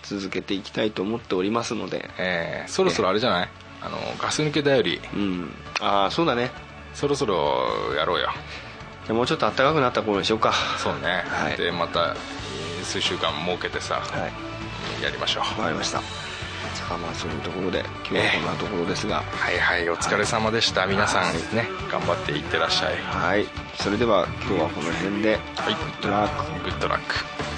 [0.03, 2.09] 続けていきたいと思っておりますので。
[2.17, 3.49] えーそろそろあれじゃない？
[3.81, 4.99] あのガス抜けだより。
[5.13, 5.51] うん。
[5.79, 6.51] ああそうだね。
[6.93, 8.29] そろそろやろうよ。
[9.05, 10.53] じゃあもうちょっと暖かくなった頃にしようか。
[10.77, 11.57] そうね、はい。
[11.57, 12.15] でまた
[12.79, 14.01] えー数週間設けてさ、は
[14.99, 15.03] い。
[15.03, 15.59] やりましょう。
[15.59, 16.01] わかりました
[16.97, 22.95] まあそういうところで今日はこんなところですが、はいはいお疲れ様でした、皆さんね頑張っていってらっしゃい。
[22.97, 23.45] はい。
[23.75, 25.37] それでは今日はこの辺で。
[25.55, 25.73] はい。
[25.73, 27.56] グッドラックグッドラック